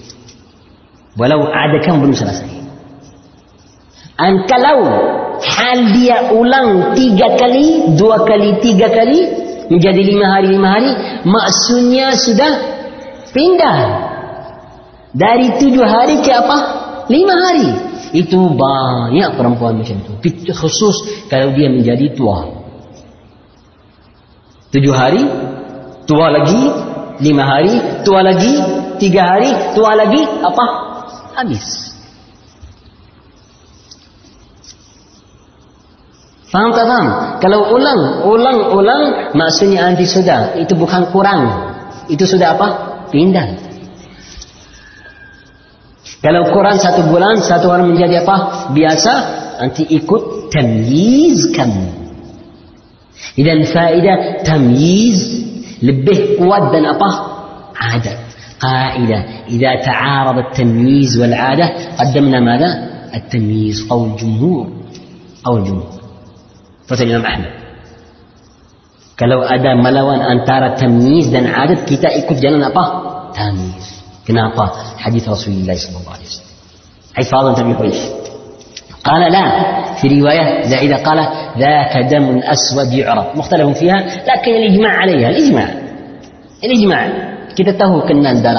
Walau 1.15 1.47
ada 1.47 1.79
kamu 1.79 2.03
belum 2.03 2.15
selesai. 2.19 2.66
Kalau 4.17 4.77
hal 5.37 5.77
dia 5.93 6.33
ulang 6.33 6.97
tiga 6.97 7.37
kali, 7.37 7.93
dua 7.93 8.25
kali, 8.25 8.57
tiga 8.65 8.89
kali, 8.89 9.19
menjadi 9.69 10.01
lima 10.01 10.25
hari, 10.33 10.47
lima 10.57 10.69
hari, 10.73 10.91
maksudnya 11.21 12.17
sudah 12.17 12.51
pindah. 13.29 13.77
Dari 15.13 15.61
tujuh 15.61 15.85
hari 15.85 16.21
ke 16.25 16.33
apa? 16.33 16.57
Lima 17.09 17.35
hari. 17.37 17.69
Itu 18.17 18.57
banyak 18.57 19.37
perempuan 19.37 19.77
macam 19.77 20.01
itu. 20.01 20.13
Khusus 20.53 21.27
kalau 21.29 21.53
dia 21.53 21.69
menjadi 21.69 22.17
tua. 22.17 22.49
Tujuh 24.73 24.93
hari, 24.93 25.23
tua 26.09 26.27
lagi, 26.33 26.63
lima 27.21 27.43
hari, 27.45 28.03
tua 28.03 28.19
lagi, 28.25 28.53
tiga 28.99 29.37
hari, 29.37 29.49
tua 29.77 29.95
lagi, 29.95 30.21
apa? 30.43 30.65
Habis. 31.37 31.86
Faham 36.52 36.68
tak 36.76 36.84
faham? 36.84 37.06
Kalau 37.40 37.72
ulang, 37.72 38.28
ulang, 38.28 38.58
ulang, 38.76 39.02
maksudnya 39.32 39.88
anti 39.88 40.04
sudah. 40.04 40.52
Itu 40.60 40.76
bukan 40.76 41.08
kurang. 41.08 41.42
Itu 42.12 42.28
sudah 42.28 42.52
apa? 42.52 42.68
Pindah. 43.08 43.72
Kalau 46.20 46.52
kurang 46.52 46.76
satu 46.76 47.08
bulan, 47.08 47.40
satu 47.40 47.72
orang 47.72 47.96
menjadi 47.96 48.20
apa? 48.20 48.68
Biasa, 48.76 49.12
anti 49.64 49.88
ikut 49.96 50.52
tamyiz 50.52 51.50
kamu. 51.56 51.88
Dan 53.32 53.64
faedah 53.64 54.44
tamyiz 54.44 55.20
lebih 55.80 56.36
kuat 56.36 56.68
dan 56.68 56.84
apa? 56.92 57.08
Adat. 57.72 58.18
قاعدة 58.62 59.24
إذا 59.50 59.74
تعارض 59.74 60.38
التمييز 60.38 61.18
والعادة 61.18 61.66
قدمنا 61.98 62.40
ماذا؟ 62.40 62.70
التمييز 63.14 63.88
قول 63.90 64.10
الجمهور 64.10 64.66
أو 65.46 65.56
الجمهور 65.56 65.95
فسأل 66.87 67.07
الإمام 67.07 67.25
أحمد 67.25 67.51
كلو 69.19 69.41
أدا 69.43 69.73
ملوان 69.75 70.19
أن 70.19 70.45
ترى 70.45 70.75
تمييز 70.75 71.27
دن 71.27 71.47
عادت 71.47 71.93
كتا 71.93 72.17
إكف 72.17 72.39
جنن 72.39 72.63
أبا 72.63 72.85
تمييز 73.35 73.87
كنا 74.27 74.53
أبا 74.53 74.71
حديث 74.97 75.29
رسول 75.29 75.53
الله 75.53 75.75
صلى 75.75 75.97
الله 75.99 76.13
عليه 76.13 76.25
وسلم 76.25 76.47
حيث 77.15 77.29
فاضل 77.29 77.55
تبي 77.55 77.73
قال 79.03 79.31
لا 79.31 79.45
في 80.01 80.21
رواية 80.21 80.67
زائدة 80.67 80.95
قال 80.95 81.19
ذاك 81.57 81.97
دم 82.11 82.39
أسود 82.43 82.93
يعرف 82.93 83.35
مختلف 83.35 83.77
فيها 83.77 83.95
لكن 84.29 84.51
الإجماع 84.51 84.91
عليها 84.91 85.29
الإجماع 85.29 85.69
الإجماع 86.63 87.01
كده 87.55 87.71
تهو 87.71 88.01
كنا 88.01 88.33
دار 88.33 88.55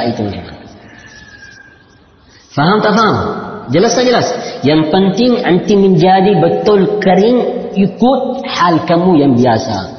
فهمت 2.57 2.87
فهمت 2.87 3.37
جلست 3.71 4.01
جلست 4.01 4.35
ينطنتين 4.65 5.37
أنت 5.37 5.73
من 5.73 5.95
جادي 5.95 6.35
بطل 6.43 7.01
كريم 7.05 7.58
ikut 7.87 8.21
hal 8.47 8.83
kamu 8.89 9.11
yang 9.23 9.33
biasa. 9.39 9.99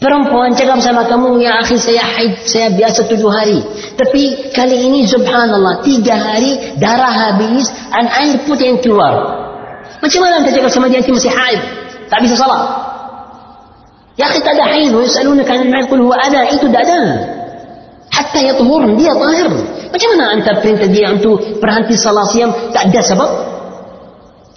Perempuan 0.00 0.56
cakap 0.56 0.80
sama 0.80 1.04
kamu, 1.04 1.44
ya 1.44 1.60
akhi 1.60 1.76
saya 1.76 2.00
haid, 2.00 2.32
saya 2.48 2.72
biasa 2.72 3.04
tujuh 3.04 3.28
hari. 3.28 3.60
Tapi 4.00 4.48
kali 4.48 4.88
ini 4.88 5.04
subhanallah, 5.04 5.84
tiga 5.84 6.16
hari 6.16 6.56
darah 6.80 7.12
habis 7.12 7.68
dan 7.68 8.08
air 8.08 8.40
putih 8.48 8.72
yang 8.72 8.80
keluar. 8.80 9.12
Macam 10.00 10.24
mana 10.24 10.40
anda 10.40 10.48
cakap 10.48 10.72
sama 10.72 10.88
dia, 10.88 11.04
nanti 11.04 11.12
masih 11.12 11.28
haid. 11.28 11.60
Tak 12.08 12.24
bisa 12.24 12.32
salat. 12.32 12.64
Ya 14.16 14.32
akhi 14.32 14.40
tak 14.40 14.56
ada 14.56 14.72
haid, 14.72 14.88
wa 14.88 15.04
yusaluna 15.04 15.44
kan 15.44 15.68
kul 15.84 16.00
huwa 16.00 16.16
ada, 16.16 16.48
itu 16.48 16.64
tak 16.72 16.88
ada. 16.88 17.00
Hatta 18.08 18.40
yatuhur, 18.40 18.88
dia 18.96 19.12
tahir. 19.12 19.52
Macam 19.92 20.08
mana 20.16 20.24
anda 20.32 20.52
perintah 20.64 20.88
dia 20.88 21.12
untuk 21.12 21.60
berhenti 21.60 22.00
salat 22.00 22.24
siam, 22.32 22.48
tak 22.72 22.88
ada 22.88 23.00
sebab? 23.04 23.30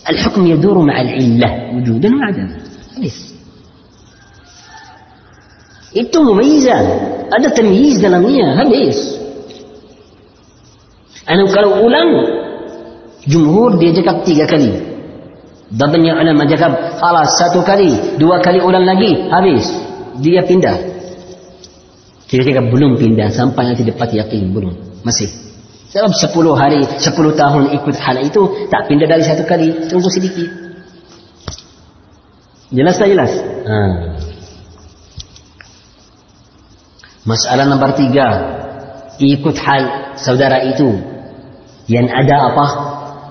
الحكم 0.10 0.48
يدور 0.48 0.78
مع 0.86 1.02
العلة 1.02 1.50
وجودا 1.76 2.10
وعدما 2.16 2.56
habis 2.94 3.34
itu 5.94 6.18
mumizan 6.22 6.86
ada 7.32 7.48
tamyiz 7.54 7.98
dalamnya 8.04 8.58
habis 8.60 8.98
Anu 11.24 11.48
kalau 11.56 11.88
ulang 11.88 12.10
jumhur 13.24 13.80
dia 13.80 13.96
cakap 13.96 14.28
tiga 14.28 14.44
kali 14.44 14.76
dan 15.72 15.88
banyak 15.90 16.16
ulama 16.20 16.44
cakap 16.52 17.00
alas 17.00 17.40
satu 17.40 17.64
kali 17.64 18.20
dua 18.20 18.44
kali 18.44 18.60
ulang 18.60 18.84
lagi 18.84 19.32
habis 19.32 19.66
dia 20.20 20.44
pindah 20.44 20.94
cakap 22.28 22.66
belum 22.74 22.98
pindah 22.98 23.30
sampai 23.30 23.72
nanti 23.72 23.86
dapat 23.86 24.10
yakin 24.18 24.52
belum 24.52 24.74
masih 25.06 25.30
Sebab 25.92 26.12
sepuluh 26.16 26.56
hari, 26.56 26.86
sepuluh 27.02 27.36
tahun 27.36 27.76
ikut 27.82 27.96
hal 28.00 28.24
itu, 28.24 28.70
tak 28.72 28.88
pindah 28.88 29.08
dari 29.10 29.24
satu 29.26 29.44
kali, 29.44 29.90
tunggu 29.92 30.10
sedikit. 30.10 30.48
Jelas 32.74 32.98
tak 32.98 33.10
jelas? 33.14 33.32
Ha. 33.68 33.80
Masalah 37.24 37.70
nombor 37.70 37.94
tiga, 37.94 38.28
ikut 39.22 39.56
hal 39.62 40.14
saudara 40.18 40.66
itu, 40.66 40.98
yang 41.86 42.10
ada 42.10 42.52
apa? 42.52 42.66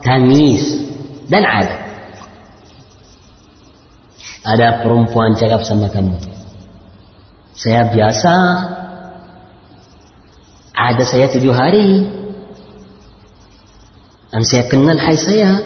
Tamis 0.06 0.62
dan 1.26 1.42
ada. 1.42 1.76
Ada 4.42 4.82
perempuan 4.82 5.34
cakap 5.38 5.62
sama 5.62 5.86
kamu. 5.90 6.18
Saya 7.54 7.90
biasa, 7.90 8.34
ada 10.74 11.04
saya 11.06 11.30
tujuh 11.30 11.54
hari, 11.54 12.21
dan 14.32 14.42
saya 14.48 14.64
kenal 14.64 14.96
hai 14.96 15.12
saya. 15.12 15.60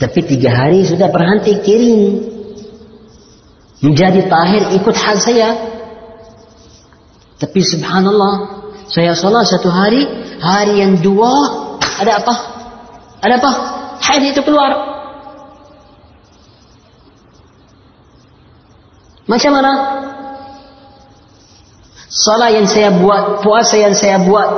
Tapi 0.00 0.24
tiga 0.24 0.48
hari 0.48 0.80
sudah 0.88 1.12
berhenti 1.12 1.60
kirim. 1.60 2.24
Menjadi 3.84 4.24
tahir 4.32 4.80
ikut 4.80 4.96
hal 4.96 5.20
saya. 5.20 5.48
Tapi 7.36 7.60
subhanallah. 7.60 8.64
Saya 8.88 9.12
salat 9.12 9.44
satu 9.44 9.68
hari. 9.68 10.08
Hari 10.40 10.80
yang 10.80 11.04
dua. 11.04 11.28
Ada 12.00 12.24
apa? 12.24 12.34
Ada 13.20 13.34
apa? 13.36 13.50
Haid 14.00 14.32
itu 14.32 14.40
keluar. 14.40 14.72
Macam 19.28 19.52
mana? 19.52 19.72
Salat 22.08 22.56
yang 22.56 22.66
saya 22.66 22.88
buat, 22.90 23.44
puasa 23.44 23.78
yang 23.78 23.94
saya 23.94 24.18
buat, 24.18 24.48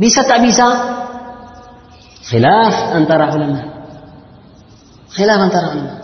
Bisa 0.00 0.24
tak 0.24 0.40
bisa? 0.44 0.66
Khilaf 2.28 2.96
antara 2.96 3.32
ulama. 3.34 3.60
Khilaf 5.12 5.38
antara 5.38 5.66
ulama. 5.74 5.94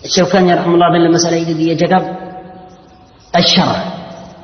Syaukhani 0.00 0.56
rahimahullah 0.56 0.90
dalam 0.96 1.12
masalah 1.12 1.36
ini 1.36 1.52
dia 1.54 1.76
cakap 1.76 2.20
الشرع 3.36 3.80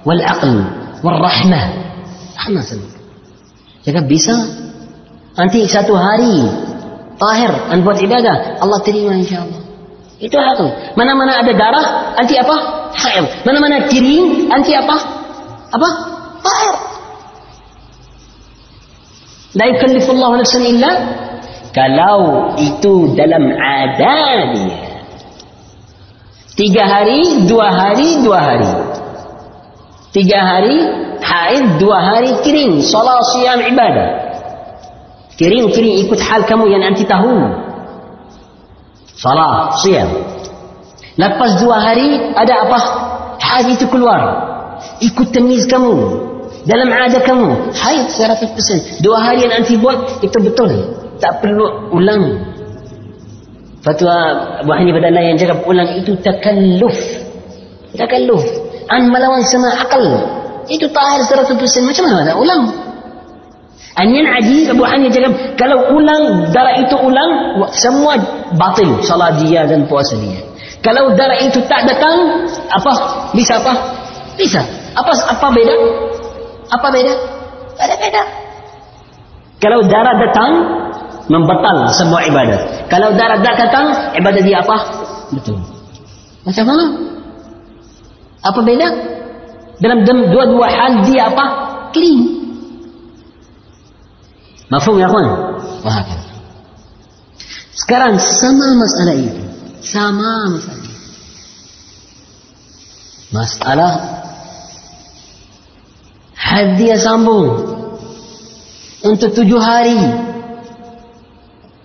والعقل 0.07 0.64
والرحمة 1.05 1.61
رحمة 2.38 2.61
سنة 2.62 2.88
cakap 3.86 4.05
bisa 4.11 4.34
nanti 5.38 5.62
satu 5.66 5.95
hari 5.95 6.43
tahir 7.18 7.51
dan 7.70 7.86
buat 7.86 7.99
ibadah 8.03 8.59
Allah 8.59 8.78
terima 8.82 9.14
insyaAllah 9.14 9.62
itu 10.18 10.34
akal 10.34 10.70
mana-mana 10.99 11.38
ada 11.38 11.53
darah 11.55 11.86
nanti 12.18 12.34
apa 12.34 12.57
haid 12.95 13.47
mana-mana 13.47 13.86
kering 13.86 14.51
nanti 14.51 14.74
apa 14.74 14.97
apa 15.70 15.88
tahir 16.43 16.74
La 19.57 19.64
yukallifu 19.72 20.12
Allah 20.20 20.44
nafsan 20.44 20.68
illa 20.68 20.92
kalau 21.72 22.52
itu 22.61 23.12
dalam 23.16 23.52
adanya. 23.57 24.84
Tiga 26.57 26.88
hari, 26.88 27.44
dua 27.44 27.68
hari, 27.68 28.09
dua 28.24 28.40
hari. 28.40 28.72
Tiga 30.12 30.40
hari 30.40 30.76
haid, 31.20 31.76
dua 31.76 32.00
hari 32.00 32.32
kering. 32.40 32.80
Salat, 32.80 33.20
siam, 33.36 33.61
ibadah. 33.61 34.09
Kering-kering 35.36 36.09
ikut 36.09 36.16
hal 36.16 36.48
kamu 36.48 36.72
yang 36.72 36.80
nanti 36.80 37.04
tahu. 37.04 37.44
Salat, 39.20 39.76
siam. 39.84 40.09
Lepas 41.20 41.61
dua 41.61 41.76
hari, 41.76 42.32
ada 42.32 42.68
apa? 42.68 42.78
Haid 43.36 43.76
itu 43.76 43.84
keluar. 43.92 44.20
Ikut 45.04 45.32
temiz 45.32 45.68
kamu. 45.68 46.26
Dalam 46.66 46.90
ada 46.90 47.22
kamu. 47.22 47.70
Haid 47.72 48.06
100% 48.10 48.98
dua 48.98 49.22
hari 49.22 49.46
yang 49.46 49.54
nanti 49.54 49.78
buat 49.78 50.18
itu 50.20 50.34
betul. 50.42 50.70
Tak 51.22 51.40
perlu 51.40 51.94
ulang. 51.94 52.42
Fatwa 53.86 54.14
Abu 54.66 54.74
Hanifah 54.74 54.98
dan 54.98 55.14
yang 55.14 55.38
cakap 55.38 55.62
ulang 55.62 55.86
itu 55.94 56.18
takalluf. 56.18 56.98
Takalluf. 57.94 58.42
An 58.90 59.14
melawan 59.14 59.46
sama 59.46 59.78
akal. 59.78 60.02
Itu 60.66 60.90
tahir 60.90 61.22
100% 61.22 61.54
macam 61.86 62.04
mana 62.10 62.34
nak 62.34 62.38
ulang? 62.42 62.62
An 63.96 64.10
yang 64.10 64.26
ajib 64.26 64.74
Abu 64.74 64.82
Hanifah 64.82 65.14
cakap 65.14 65.32
kalau 65.54 65.78
ulang 65.94 66.50
darah 66.50 66.82
itu 66.82 66.98
ulang 66.98 67.62
semua 67.70 68.18
batil. 68.58 68.90
Salat 69.06 69.38
dia 69.38 69.70
dan 69.70 69.86
puasa 69.86 70.18
dia. 70.18 70.42
Kalau 70.82 71.14
darah 71.14 71.38
itu 71.38 71.62
tak 71.70 71.86
datang 71.86 72.42
apa? 72.74 72.92
Bisa 73.38 73.62
apa? 73.62 73.72
Bisa. 74.34 74.66
Apa 74.98 75.14
apa 75.14 75.46
beda 75.54 75.74
apa 76.70 76.86
beda? 76.90 77.14
Tak 77.76 77.84
ada 77.90 77.96
beda. 78.00 78.22
Kalau 79.56 79.80
darah 79.88 80.16
datang, 80.20 80.50
membatal 81.26 81.90
semua 81.94 82.22
ibadat. 82.26 82.88
Kalau 82.92 83.14
darah 83.16 83.40
tak 83.42 83.54
datang, 83.58 83.86
ibadat 84.14 84.42
dia 84.44 84.62
apa? 84.62 84.76
Betul. 85.32 85.58
Macam 86.46 86.64
mana? 86.68 86.84
Apa 88.46 88.60
beda? 88.62 88.88
Dalam 89.82 90.06
dua-dua 90.06 90.66
hal 90.70 90.92
dia 91.04 91.28
apa? 91.28 91.44
Clean. 91.90 92.20
Mafhum 94.70 94.98
ya 94.98 95.06
kawan? 95.10 95.26
Wahakal. 95.82 96.20
Sekarang 97.76 98.18
sama 98.18 98.66
masalah 98.78 99.14
itu. 99.14 99.42
Sama 99.84 100.32
masalah 100.50 100.82
itu. 100.82 100.94
Masalah 103.30 103.92
dia 106.76 106.96
sambung. 106.96 107.76
Untuk 109.04 109.32
tujuh 109.36 109.61
hari. 109.61 110.00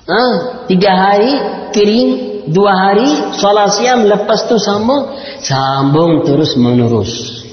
Ha? 0.02 0.24
tiga 0.66 0.92
hari 0.92 1.32
kering 1.72 2.10
dua 2.52 2.74
hari 2.74 3.10
solat 3.38 3.76
siam. 3.76 4.08
Lepas 4.08 4.48
tu 4.48 4.58
sambung. 4.58 5.12
Sambung 5.44 6.26
terus 6.26 6.58
menerus. 6.58 7.44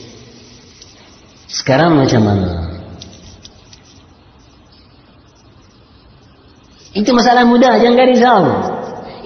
Sekarang 1.48 1.96
macam 1.96 2.22
mana? 2.24 2.50
Itu 6.92 7.14
masalah 7.14 7.46
mudah 7.46 7.78
jangan 7.78 8.06
risau 8.08 8.42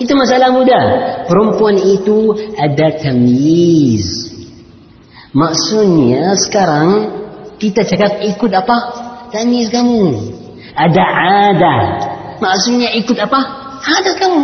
itu 0.03 0.19
masalah 0.19 0.51
mudah. 0.51 0.85
Perempuan 1.31 1.79
itu 1.79 2.35
ada 2.59 2.91
tamyiz 2.99 4.33
maksudnya 5.33 6.37
sekarang 6.37 7.22
kita 7.63 7.87
cakap 7.87 8.19
ikut 8.27 8.51
apa? 8.51 8.77
Tamiz 9.31 9.71
kamu. 9.71 10.19
Ada 10.75 11.05
ada. 11.47 11.75
Maksudnya 12.43 12.91
ikut 12.99 13.15
apa? 13.23 13.39
Ada 13.87 14.19
kamu. 14.19 14.43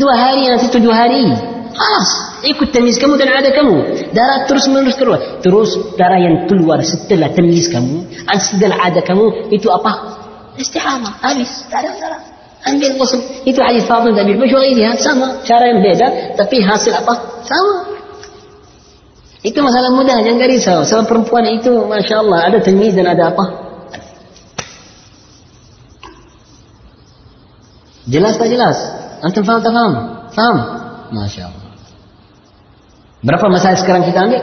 Dua 0.00 0.14
hari 0.16 0.48
nanti 0.48 0.72
tujuh 0.72 0.88
hari. 0.88 1.28
Halas. 1.76 2.10
Ikut 2.40 2.72
tamiz 2.72 2.96
kamu 2.96 3.20
dan 3.20 3.36
ada 3.36 3.52
kamu. 3.52 4.08
Darah 4.16 4.48
terus 4.48 4.64
menerus 4.72 4.96
keluar. 4.96 5.44
Terus 5.44 5.76
darah 6.00 6.16
yang 6.16 6.48
keluar 6.48 6.80
setelah 6.80 7.28
tamiz 7.36 7.68
kamu. 7.68 8.08
Setelah 8.32 8.80
ada 8.80 9.04
kamu. 9.04 9.52
Itu 9.52 9.68
apa? 9.68 10.16
Istihamah. 10.56 11.20
Habis. 11.20 11.68
Tak 11.68 11.84
ada 11.84 11.92
darah. 12.00 12.22
Ambil 12.64 12.96
ghusl. 12.96 13.20
Itu 13.44 13.60
hadis 13.60 13.84
Fatimah 13.84 14.16
dan 14.16 14.24
Abi 14.24 14.40
Bakar 14.40 14.64
ini 14.64 14.88
sama. 14.96 15.44
Cara 15.44 15.68
yang 15.68 15.84
beda. 15.84 16.32
Tapi 16.40 16.64
hasil 16.64 16.96
apa? 16.96 17.44
Sama. 17.44 17.93
Itu 19.44 19.60
masalah 19.60 19.92
mudah, 19.92 20.24
jangan 20.24 20.48
risau. 20.48 20.80
Sama 20.88 21.04
perempuan 21.04 21.44
itu, 21.52 21.84
Masya 21.84 22.24
Allah, 22.24 22.48
ada 22.48 22.58
temiz 22.64 22.96
dan 22.96 23.12
ada 23.12 23.28
apa? 23.28 23.44
Jelas 28.08 28.40
tak 28.40 28.48
jelas? 28.48 28.76
Antum 29.20 29.44
faham 29.44 29.60
tak 29.60 29.72
faham? 29.72 29.92
Faham? 30.32 30.56
Masya 31.12 31.52
Allah. 31.52 31.72
Berapa 33.24 33.46
masalah 33.52 33.76
sekarang 33.80 34.04
kita 34.08 34.18
ambil? 34.24 34.42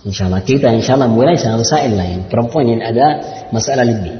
InsyaAllah 0.00 0.40
kita 0.48 0.72
insyaAllah 0.72 1.12
mulai 1.12 1.36
sama 1.36 1.60
masalah 1.60 1.92
lain. 1.92 2.18
Perempuan 2.32 2.64
yang 2.72 2.80
ada 2.80 3.06
masalah 3.52 3.84
lebih. 3.84 4.16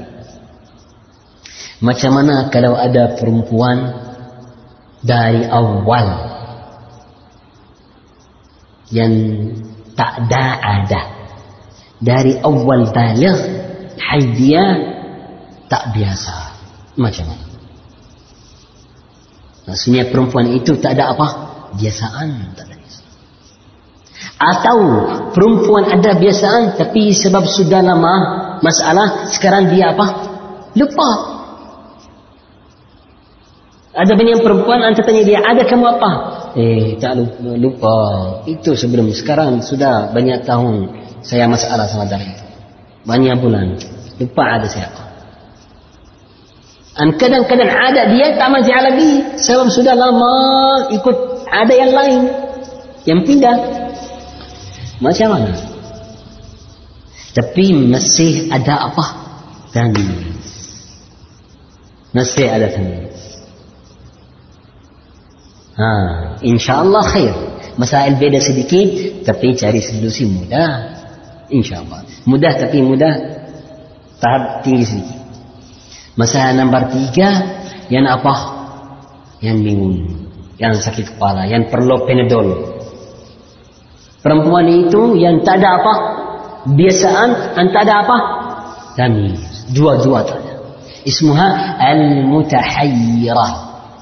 Macam 1.81 2.21
mana 2.21 2.53
kalau 2.53 2.77
ada 2.77 3.17
perempuan 3.17 3.77
dari 5.01 5.49
awal 5.49 5.81
yang 8.91 9.11
tak 9.95 10.27
ada 10.27 10.43
ada. 10.59 11.01
Dari 12.01 12.37
awal 12.43 12.91
baligh 12.91 13.39
haid 13.97 14.27
dia 14.35 14.63
tak 15.71 15.95
biasa. 15.95 16.35
Macam 16.99 17.31
mana? 17.31 17.45
Maksudnya 19.71 20.09
perempuan 20.11 20.51
itu 20.51 20.75
tak 20.81 20.99
ada 20.99 21.15
apa? 21.15 21.27
Biasaan 21.79 22.51
tak 22.57 22.67
ada 22.67 22.75
biasaan. 22.75 23.09
atau 24.41 24.77
perempuan 25.31 25.85
ada 25.87 26.17
biasaan 26.17 26.75
tapi 26.75 27.13
sebab 27.13 27.45
sudah 27.45 27.79
lama 27.79 28.15
masalah 28.59 29.29
sekarang 29.31 29.71
dia 29.71 29.95
apa? 29.95 30.07
Lupa. 30.75 31.11
Ada 33.91 34.15
banyak 34.15 34.39
perempuan 34.41 34.81
anda 34.81 35.03
tanya 35.03 35.23
dia 35.23 35.39
ada 35.43 35.63
kamu 35.67 35.85
apa 35.99 36.11
Eh, 36.51 36.99
tak 36.99 37.15
lupa, 37.15 37.51
lupa. 37.55 37.97
Itu 38.43 38.75
sebelum 38.75 39.07
sekarang 39.15 39.63
sudah 39.63 40.11
banyak 40.11 40.43
tahun 40.43 40.91
saya 41.23 41.47
masalah 41.47 41.87
sama 41.87 42.09
darah 42.09 42.27
itu. 42.27 42.45
Banyak 43.07 43.35
bulan. 43.39 43.79
Lupa 44.19 44.43
ada 44.59 44.67
siapa. 44.67 45.01
Dan 46.91 47.15
kadang-kadang 47.15 47.71
ada 47.71 48.11
dia 48.11 48.35
tak 48.35 48.49
masih 48.51 48.75
lagi. 48.75 49.11
Sebab 49.39 49.67
sudah 49.71 49.95
lama 49.95 50.33
ikut 50.91 51.17
ada 51.47 51.73
yang 51.73 51.91
lain. 51.95 52.21
Yang 53.07 53.19
pindah. 53.25 53.57
Macam 55.01 55.27
mana? 55.33 55.55
Tapi 57.31 57.73
masih 57.73 58.51
ada 58.51 58.91
apa? 58.91 59.05
Dan 59.71 59.95
masih 62.11 62.45
ada 62.51 62.67
tanda. 62.67 63.07
Ha, 65.77 65.89
InsyaAllah 66.43 67.03
khair. 67.07 67.33
Masalah 67.79 68.11
beda 68.19 68.43
sedikit, 68.43 69.23
tapi 69.23 69.55
cari 69.55 69.79
solusi 69.79 70.27
mudah. 70.27 70.99
InsyaAllah. 71.47 72.27
Mudah 72.27 72.53
tapi 72.59 72.83
mudah, 72.83 73.13
tahap 74.19 74.63
tinggi 74.67 74.85
sedikit. 74.87 75.19
Masalah 76.19 76.51
nombor 76.51 76.91
tiga, 76.91 77.29
yang 77.87 78.03
apa? 78.07 78.33
Yang 79.39 79.57
bingung. 79.63 79.97
Yang 80.59 80.83
sakit 80.83 81.15
kepala, 81.15 81.47
yang 81.47 81.71
perlu 81.71 82.03
penedol. 82.03 82.77
Perempuan 84.21 84.69
itu 84.69 85.17
yang 85.17 85.41
tak 85.41 85.63
ada 85.63 85.81
apa? 85.81 85.93
Biasaan, 86.69 87.57
yang 87.57 87.67
tak 87.73 87.83
ada 87.89 87.93
apa? 88.05 88.17
Tamiz. 88.93 89.41
Dua-dua 89.71 90.21
tak 90.21 90.37
ada. 90.45 90.53
Ismuha 91.07 91.79
al-mutahayyirah. 91.81 93.51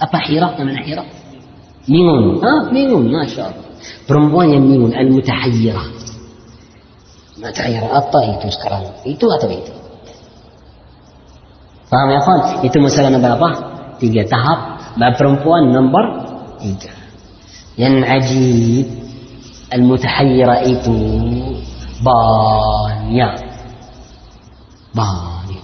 Apa 0.03 0.17
hirah? 0.27 0.59
Nama 0.59 0.83
hirah? 0.83 1.07
ميمون. 1.87 2.45
ها 2.45 2.71
ميمون 2.71 3.11
ما 3.11 3.27
شاء 3.27 3.47
الله. 3.49 3.63
برمبوانيا 4.09 4.59
ميمون 4.59 4.95
المتحيرة. 4.95 5.83
ما 7.41 7.51
تحيرة 7.51 7.97
أطا 7.97 8.19
إيتو 8.21 8.49
سكران 8.49 8.83
إيتو 9.05 9.27
أتو 9.31 9.49
إيتو 9.49 9.73
فهم 11.91 12.09
يا 12.09 12.17
أخوان؟ 12.17 12.39
إيتو 12.63 12.79
مسألة 12.79 13.17
بابا؟ 13.17 13.49
تيجا 13.99 14.23
تهب 14.23 14.59
ما 14.97 15.17
برمبوان 15.19 15.71
نمبر 15.71 16.05
ين 17.77 18.03
عجيب 18.03 18.87
المتحيرة 19.73 20.59
إيتو 20.59 20.93
بانيا. 22.03 23.29
بانيا. 24.95 25.61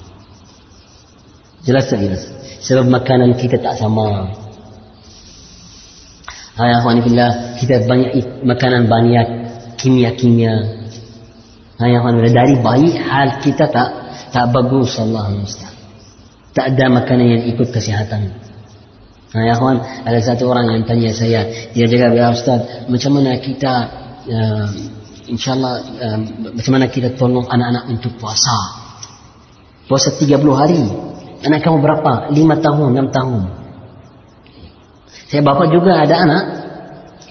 جلسة 1.68 1.98
جلسة 1.98 2.32
سبب 2.60 2.90
مكانا 2.90 3.34
كي 3.34 3.48
تتأثمان 3.48 4.45
Hai 6.56 6.72
akhwani 6.72 7.04
fillah, 7.04 7.60
kita 7.60 7.84
banyak 7.84 8.16
makanan 8.48 8.88
banyak 8.88 9.28
kimia-kimia. 9.76 10.56
Hai 11.76 11.92
akhwani 12.00 12.24
fillah, 12.24 12.36
dari 12.40 12.56
bayi 12.64 12.96
hal 12.96 13.44
kita 13.44 13.68
tak 13.68 13.90
tak 14.32 14.56
bagus 14.56 14.96
Allah 14.96 15.36
musta'an. 15.36 15.76
Tak 16.56 16.72
ada 16.72 16.88
makanan 16.88 17.28
yang 17.28 17.44
ikut 17.52 17.76
kesihatan. 17.76 18.32
Hai 19.36 19.52
akhwan, 19.52 19.84
ada 19.84 20.16
satu 20.24 20.48
orang 20.48 20.72
yang 20.72 20.88
tanya 20.88 21.12
saya, 21.12 21.44
dia 21.76 21.92
jaga 21.92 22.16
ya 22.16 22.32
Ustaz, 22.32 22.88
macam 22.88 23.20
mana 23.20 23.36
kita 23.36 23.74
uh, 24.24 24.68
insyaallah 25.28 25.74
uh, 26.00 26.20
macam 26.56 26.72
mana 26.72 26.88
kita 26.88 27.20
tolong 27.20 27.52
anak-anak 27.52 28.00
untuk 28.00 28.16
puasa? 28.16 28.56
Puasa 29.92 30.16
30 30.16 30.40
hari. 30.56 30.80
Anak 31.44 31.68
kamu 31.68 31.84
berapa? 31.84 32.32
5 32.32 32.64
tahun, 32.64 32.88
6 32.96 33.12
tahun. 33.12 33.65
Saya 35.36 35.44
bapa 35.44 35.68
juga 35.68 36.00
ada 36.00 36.16
anak 36.16 36.44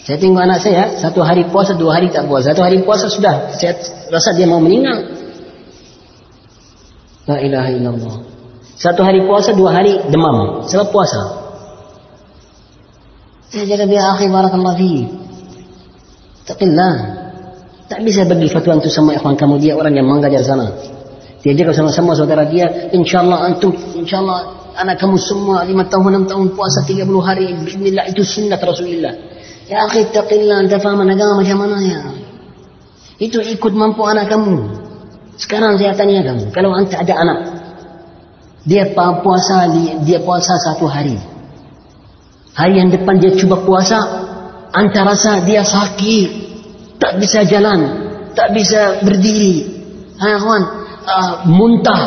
Saya 0.05 0.20
tengok 0.20 0.44
anak 0.44 0.61
saya, 0.61 0.92
satu 1.00 1.24
hari 1.24 1.48
puasa, 1.48 1.72
dua 1.72 1.96
hari 1.96 2.12
tak 2.12 2.28
puasa. 2.28 2.52
Satu 2.52 2.61
hari 2.61 2.84
puasa 2.84 3.09
sudah, 3.09 3.48
saya 3.57 3.72
rasa 4.12 4.36
dia 4.36 4.44
mau 4.44 4.61
meninggal. 4.61 5.00
La 7.24 7.40
ilaha 7.40 7.72
illallah. 7.72 8.20
Satu 8.76 9.00
hari 9.00 9.24
puasa, 9.24 9.57
dua 9.57 9.72
hari 9.72 9.96
demam. 10.12 10.61
Sebab 10.68 10.92
puasa. 10.92 11.24
Saya 13.48 13.64
jaga 13.64 13.88
dia, 13.88 14.05
akhi 14.12 14.28
barakallah 14.28 14.76
fi. 14.76 15.09
Taqillah. 16.52 16.94
Tak 17.88 18.05
bisa 18.05 18.28
bagi 18.28 18.52
fatwa 18.52 18.76
itu 18.84 18.92
sama 18.92 19.16
ikhwan 19.16 19.40
kamu. 19.40 19.57
Dia 19.57 19.72
orang 19.72 19.96
yang 19.96 20.05
mengajar 20.05 20.44
sana. 20.44 20.68
Dia 21.40 21.57
jaga 21.57 21.72
sama-sama 21.72 22.12
saudara 22.12 22.44
dia. 22.44 22.92
InsyaAllah 22.92 23.57
antum, 23.57 23.72
insyaAllah 23.72 24.63
anak 24.74 24.98
kamu 24.98 25.16
semua 25.16 25.62
lima 25.62 25.86
tahun, 25.86 26.10
enam 26.10 26.24
tahun 26.26 26.46
puasa, 26.58 26.82
tiga 26.84 27.06
puluh 27.06 27.22
hari. 27.22 27.54
Bismillah, 27.54 28.10
itu 28.10 28.26
sunnah 28.26 28.58
Rasulullah. 28.58 29.14
Ya 29.64 29.88
akhi 29.88 30.12
taqillah 30.12 30.66
anta 30.66 30.76
faham 30.76 31.00
agama 31.08 31.40
macam 31.40 31.56
mana 31.64 31.78
ya? 31.80 32.00
Itu 33.16 33.40
ikut 33.40 33.72
mampu 33.72 34.04
anak 34.04 34.28
kamu. 34.28 34.84
Sekarang 35.34 35.74
saya 35.78 35.94
tanya 35.98 36.22
kamu 36.30 36.54
Kalau 36.54 36.70
anda 36.70 36.94
ada 36.94 37.14
anak 37.18 37.38
Dia 38.62 38.86
puasa 38.94 39.66
dia 40.06 40.22
puasa 40.22 40.54
satu 40.62 40.86
hari. 40.86 41.18
Hari 42.54 42.74
yang 42.78 42.94
depan 42.94 43.18
dia 43.18 43.34
cuba 43.34 43.58
puasa 43.66 43.98
Anda 44.70 45.02
rasa 45.02 45.42
dia 45.42 45.66
sakit 45.66 46.28
Tak 47.02 47.18
bisa 47.18 47.42
jalan 47.42 47.80
Tak 48.38 48.54
bisa 48.54 49.02
berdiri. 49.02 49.74
Ha 50.22 50.38
kawan 50.38 50.62
uh, 51.02 51.32
Muntah 51.50 52.02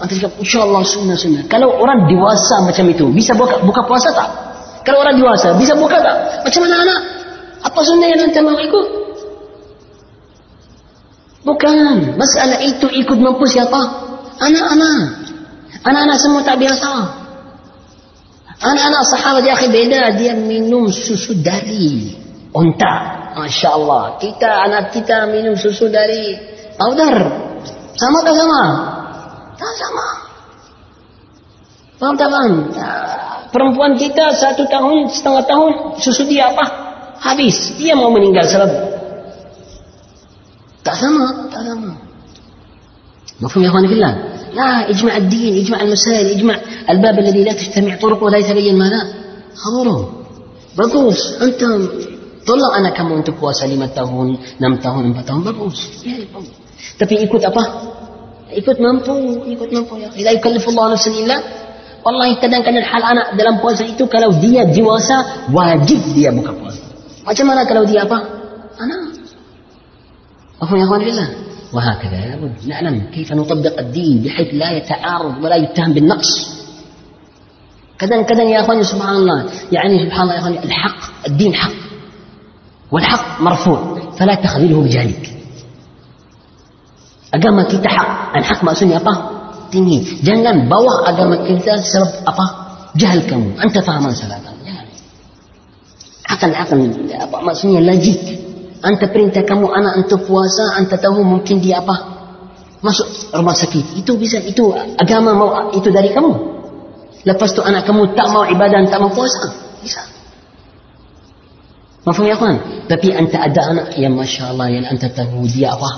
Anda 0.00 0.12
cakap 0.12 0.32
insyaAllah 0.40 0.82
sunnah 0.84 1.16
sunnah 1.16 1.44
Kalau 1.48 1.76
orang 1.80 2.08
dewasa 2.08 2.60
macam 2.64 2.84
itu 2.92 3.08
Bisa 3.12 3.32
buka, 3.32 3.60
buka 3.64 3.80
puasa 3.84 4.12
tak? 4.12 4.46
Kalau 4.86 5.02
orang 5.02 5.18
dewasa 5.18 5.50
bisa 5.58 5.74
buka 5.74 5.98
tak? 5.98 6.46
Macam 6.46 6.60
mana 6.62 6.76
anak? 6.86 7.00
Apa 7.66 7.80
sunnah 7.82 8.06
yang 8.06 8.22
nanti 8.22 8.38
mau 8.38 8.54
ikut? 8.54 8.86
Bukan. 11.42 12.14
Masalah 12.14 12.62
itu 12.62 12.86
ikut 12.86 13.18
mampu 13.18 13.50
siapa? 13.50 13.82
Anak-anak. 14.38 15.02
Anak-anak 15.82 16.18
semua 16.22 16.46
tak 16.46 16.62
biasa. 16.62 16.90
Anak-anak 18.62 19.02
sahabat 19.10 19.42
dia 19.42 19.58
akhir 19.58 19.70
beda. 19.74 20.02
Dia 20.14 20.32
minum 20.38 20.86
susu 20.86 21.34
dari 21.42 22.14
unta. 22.54 23.26
Masya 23.34 23.68
Allah. 23.74 24.22
Kita, 24.22 24.70
anak 24.70 24.94
kita 24.94 25.26
minum 25.34 25.58
susu 25.58 25.90
dari 25.90 26.38
powder. 26.78 27.14
Sama 27.98 28.22
tak 28.22 28.38
sama? 28.38 28.62
Faham 31.96 32.14
tak 32.20 32.28
faham? 32.28 32.52
perempuan 33.56 33.96
kita 33.96 34.36
satu 34.36 34.68
tahun 34.68 35.08
setengah 35.08 35.44
tahun 35.48 35.70
susu 35.96 36.28
dia 36.28 36.52
apa 36.52 36.64
habis 37.24 37.72
dia 37.80 37.96
mau 37.96 38.12
meninggal 38.12 38.44
sebab 38.44 38.70
tak 40.84 40.96
sama 41.00 41.48
tak 41.48 41.64
sama 41.64 41.92
مفهوم 43.36 43.64
يا 43.64 43.68
اخواني 43.68 43.88
في 43.88 43.94
الله 44.00 44.12
لا 44.56 44.88
اجمع 44.88 45.16
الدين 45.16 45.60
اجمع 45.60 45.78
المسائل 45.84 46.26
اجمع 46.40 46.56
الباب 46.88 47.16
الذي 47.18 47.44
لا 47.44 47.52
تجتمع 47.52 48.00
طرق 48.00 48.16
ولا 48.24 48.40
يتبين 48.40 48.80
ماذا 48.80 49.00
خبره 49.52 49.98
bagus 50.72 51.36
antum 51.36 52.00
tolong 52.48 52.72
anak 52.80 52.96
kamu 52.96 53.20
untuk 53.20 53.36
puasa 53.36 53.68
lima 53.68 53.92
tahun 53.92 54.40
enam 54.56 54.80
tahun 54.80 55.12
empat 55.12 55.24
tahun 55.28 55.40
bagus 55.52 56.00
ya, 56.00 56.16
tapi 56.96 57.28
ikut 57.28 57.44
apa 57.44 57.62
ikut 58.52 58.76
mampu 58.78 59.14
ikut 59.50 59.70
mampu 59.72 59.94
ya 59.98 60.08
la 60.12 60.30
yukallifullahu 60.36 60.94
nafsan 60.94 61.14
illa 61.16 61.38
Wallahi 62.06 62.38
kadang-kadang 62.38 62.86
hal 62.86 63.02
anak 63.02 63.34
dalam 63.34 63.58
puasa 63.58 63.82
itu 63.82 64.06
kalau 64.06 64.30
dia 64.38 64.62
dewasa 64.62 65.50
wajib 65.50 65.98
dia 66.14 66.30
buka 66.30 66.54
puasa. 66.54 66.78
Macam 67.26 67.44
mana 67.50 67.66
kalau 67.66 67.82
dia 67.82 68.06
apa? 68.06 68.18
Anak. 68.78 69.26
مفهوم 70.62 70.80
يا 70.80 70.84
اخوان 70.84 71.00
بالله 71.04 71.28
وهكذا 71.72 72.16
لابد 72.26 72.54
نعلم 72.66 73.12
كيف 73.12 73.32
نطبق 73.32 73.78
الدين 73.78 74.22
بحيث 74.22 74.48
لا 74.54 74.70
يتعارض 74.70 75.44
ولا 75.44 75.56
يتهم 75.56 75.92
بالنقص 75.92 76.32
kadang-kadang 78.00 78.48
ya 78.48 78.64
akhwani 78.64 78.80
subhanallah 78.80 79.52
يعني 79.72 80.08
سبحان 80.08 80.22
الله 80.24 80.34
يا 80.34 80.40
اخواني 80.40 80.58
الحق 80.64 81.00
الدين 81.28 81.52
حق 81.54 81.76
والحق 82.92 83.40
مرفوع 83.40 83.80
فلا 84.16 84.34
تخذله 84.34 84.80
بجهلك 84.80 85.35
agama 87.36 87.68
kita 87.68 87.86
hak 87.86 88.08
dan 88.32 88.42
hak 88.42 88.60
maksudnya 88.64 88.96
apa 88.98 89.36
tinggi. 89.68 90.22
Jangan 90.24 90.70
bawa 90.70 91.04
agama 91.04 91.44
kita 91.44 91.76
sebab 91.84 92.24
apa? 92.24 92.44
Jahil 92.96 93.28
kamu. 93.28 93.60
Anta 93.60 93.84
faham 93.84 94.08
masalah 94.08 94.40
kamu. 94.40 94.60
Jangan. 94.64 94.86
Akan 96.32 96.50
akan 96.56 96.78
apa 97.20 97.36
maksudnya 97.44 97.80
logik. 97.84 98.18
Anta 98.80 99.10
perintah 99.10 99.42
kamu 99.42 99.66
anak 99.72 100.06
untuk 100.06 100.24
puasa, 100.28 100.76
anta 100.78 100.96
tahu 101.00 101.20
mungkin 101.24 101.58
dia 101.60 101.82
apa? 101.82 102.16
Masuk 102.84 103.34
rumah 103.34 103.56
sakit. 103.56 103.98
Itu 104.00 104.14
bisa 104.20 104.38
itu 104.40 104.72
agama 104.96 105.32
mau 105.36 105.48
itu 105.74 105.88
dari 105.90 106.12
kamu. 106.12 106.56
Lepas 107.26 107.50
tu 107.56 107.60
anak 107.64 107.82
kamu 107.88 108.14
tak 108.14 108.30
mau 108.30 108.46
ibadah, 108.46 108.86
tak 108.86 109.00
mau 109.02 109.10
puasa. 109.10 109.42
Bisa. 109.82 110.06
Mafhum 112.06 112.30
ya 112.30 112.38
kawan? 112.38 112.86
Tapi 112.86 113.10
anta 113.10 113.42
ada 113.42 113.62
anak 113.74 113.86
yang 113.98 114.14
masya 114.14 114.54
Allah 114.54 114.70
yang 114.70 114.86
anta 114.86 115.10
tahu 115.10 115.42
dia 115.50 115.74
apa? 115.74 115.90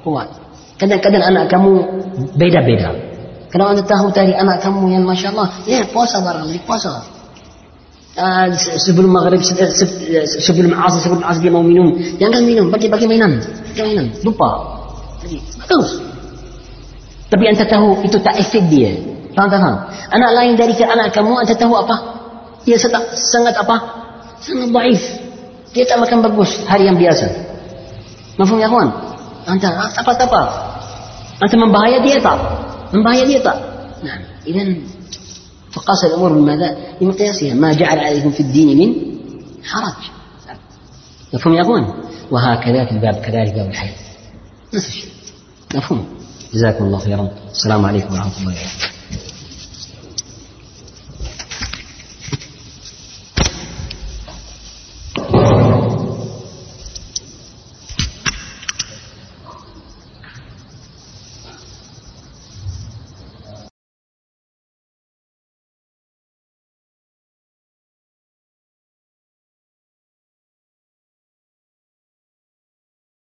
Kuat. 0.00 0.49
Kadang-kadang 0.80 1.22
anak 1.28 1.44
kamu 1.52 1.72
beda-beda. 2.40 2.96
Kalau 3.52 3.68
anda 3.68 3.84
tahu 3.84 4.08
dari 4.16 4.32
anak 4.32 4.64
kamu 4.64 4.96
yang 4.96 5.04
Masya 5.04 5.36
Allah, 5.36 5.60
ya 5.68 5.84
puasa 5.92 6.24
barangkali, 6.24 6.64
puasa. 6.64 7.04
Uh, 8.16 8.48
sebelum 8.80 9.12
maghrib, 9.12 9.44
sebelum 9.44 10.72
asar, 10.72 10.98
sebelum 11.04 11.20
asar 11.20 11.40
dia 11.44 11.52
mau 11.52 11.60
minum. 11.60 11.92
Jangan 12.16 12.40
minum, 12.46 12.72
bagi-bagi 12.72 13.04
mainan. 13.04 13.44
Bagi 13.70 13.80
mainan, 13.84 14.06
lupa. 14.24 14.48
Jadi, 15.20 15.36
bagus. 15.60 16.00
Tapi 17.28 17.44
anda 17.44 17.64
tahu 17.68 18.00
itu 18.06 18.16
tak 18.22 18.40
efek 18.40 18.64
dia. 18.72 18.96
Faham 19.36 19.52
tak 19.52 19.60
faham? 19.62 19.76
Anak 20.10 20.30
lain 20.32 20.52
dari 20.56 20.72
ke 20.74 20.82
anak 20.82 21.12
kamu, 21.12 21.44
anda 21.44 21.54
tahu 21.54 21.74
apa? 21.76 21.96
Dia 22.64 22.80
sangat, 22.80 23.14
sangat 23.20 23.54
apa? 23.58 23.76
Sangat 24.40 24.72
baif. 24.72 25.02
Dia 25.76 25.84
tak 25.86 26.02
makan 26.02 26.24
bagus 26.24 26.64
hari 26.66 26.88
yang 26.88 26.98
biasa. 26.98 27.30
Mafhum 28.40 28.58
ya 28.58 28.66
kawan? 28.66 28.90
Anda 29.46 29.90
apa-apa. 29.90 30.69
Anda 31.40 31.56
membahaya 31.56 31.98
dia 32.04 32.16
tak? 32.20 32.38
membahaya 32.92 33.24
dia 33.24 33.40
tak 33.40 33.58
نعم. 34.04 34.20
إذا 34.46 34.76
فقاس 35.70 36.04
الأمور 36.04 36.32
بماذا 36.32 36.76
بمقياسها 37.00 37.54
ما 37.54 37.72
جعل 37.72 37.98
عليكم 37.98 38.30
في 38.30 38.40
الدين 38.40 38.78
من 38.78 38.94
حرج. 39.64 40.00
مفهوم 41.34 41.54
يا 41.54 41.62
أخوان؟ 41.62 41.84
وهكذا 42.30 42.84
في 42.84 42.92
الباب 42.92 43.14
كذلك 43.14 43.54
باب 43.54 43.68
الحيض 43.70 43.94
نفس 44.74 44.88
الشيء. 44.88 45.10
مفهوم. 45.74 46.08
جزاكم 46.54 46.84
الله 46.84 46.98
خيرا. 46.98 47.30
السلام 47.52 47.86
عليكم 47.86 48.14
ورحمة 48.14 48.32
الله 48.40 48.52
وبركاته. 48.52 48.99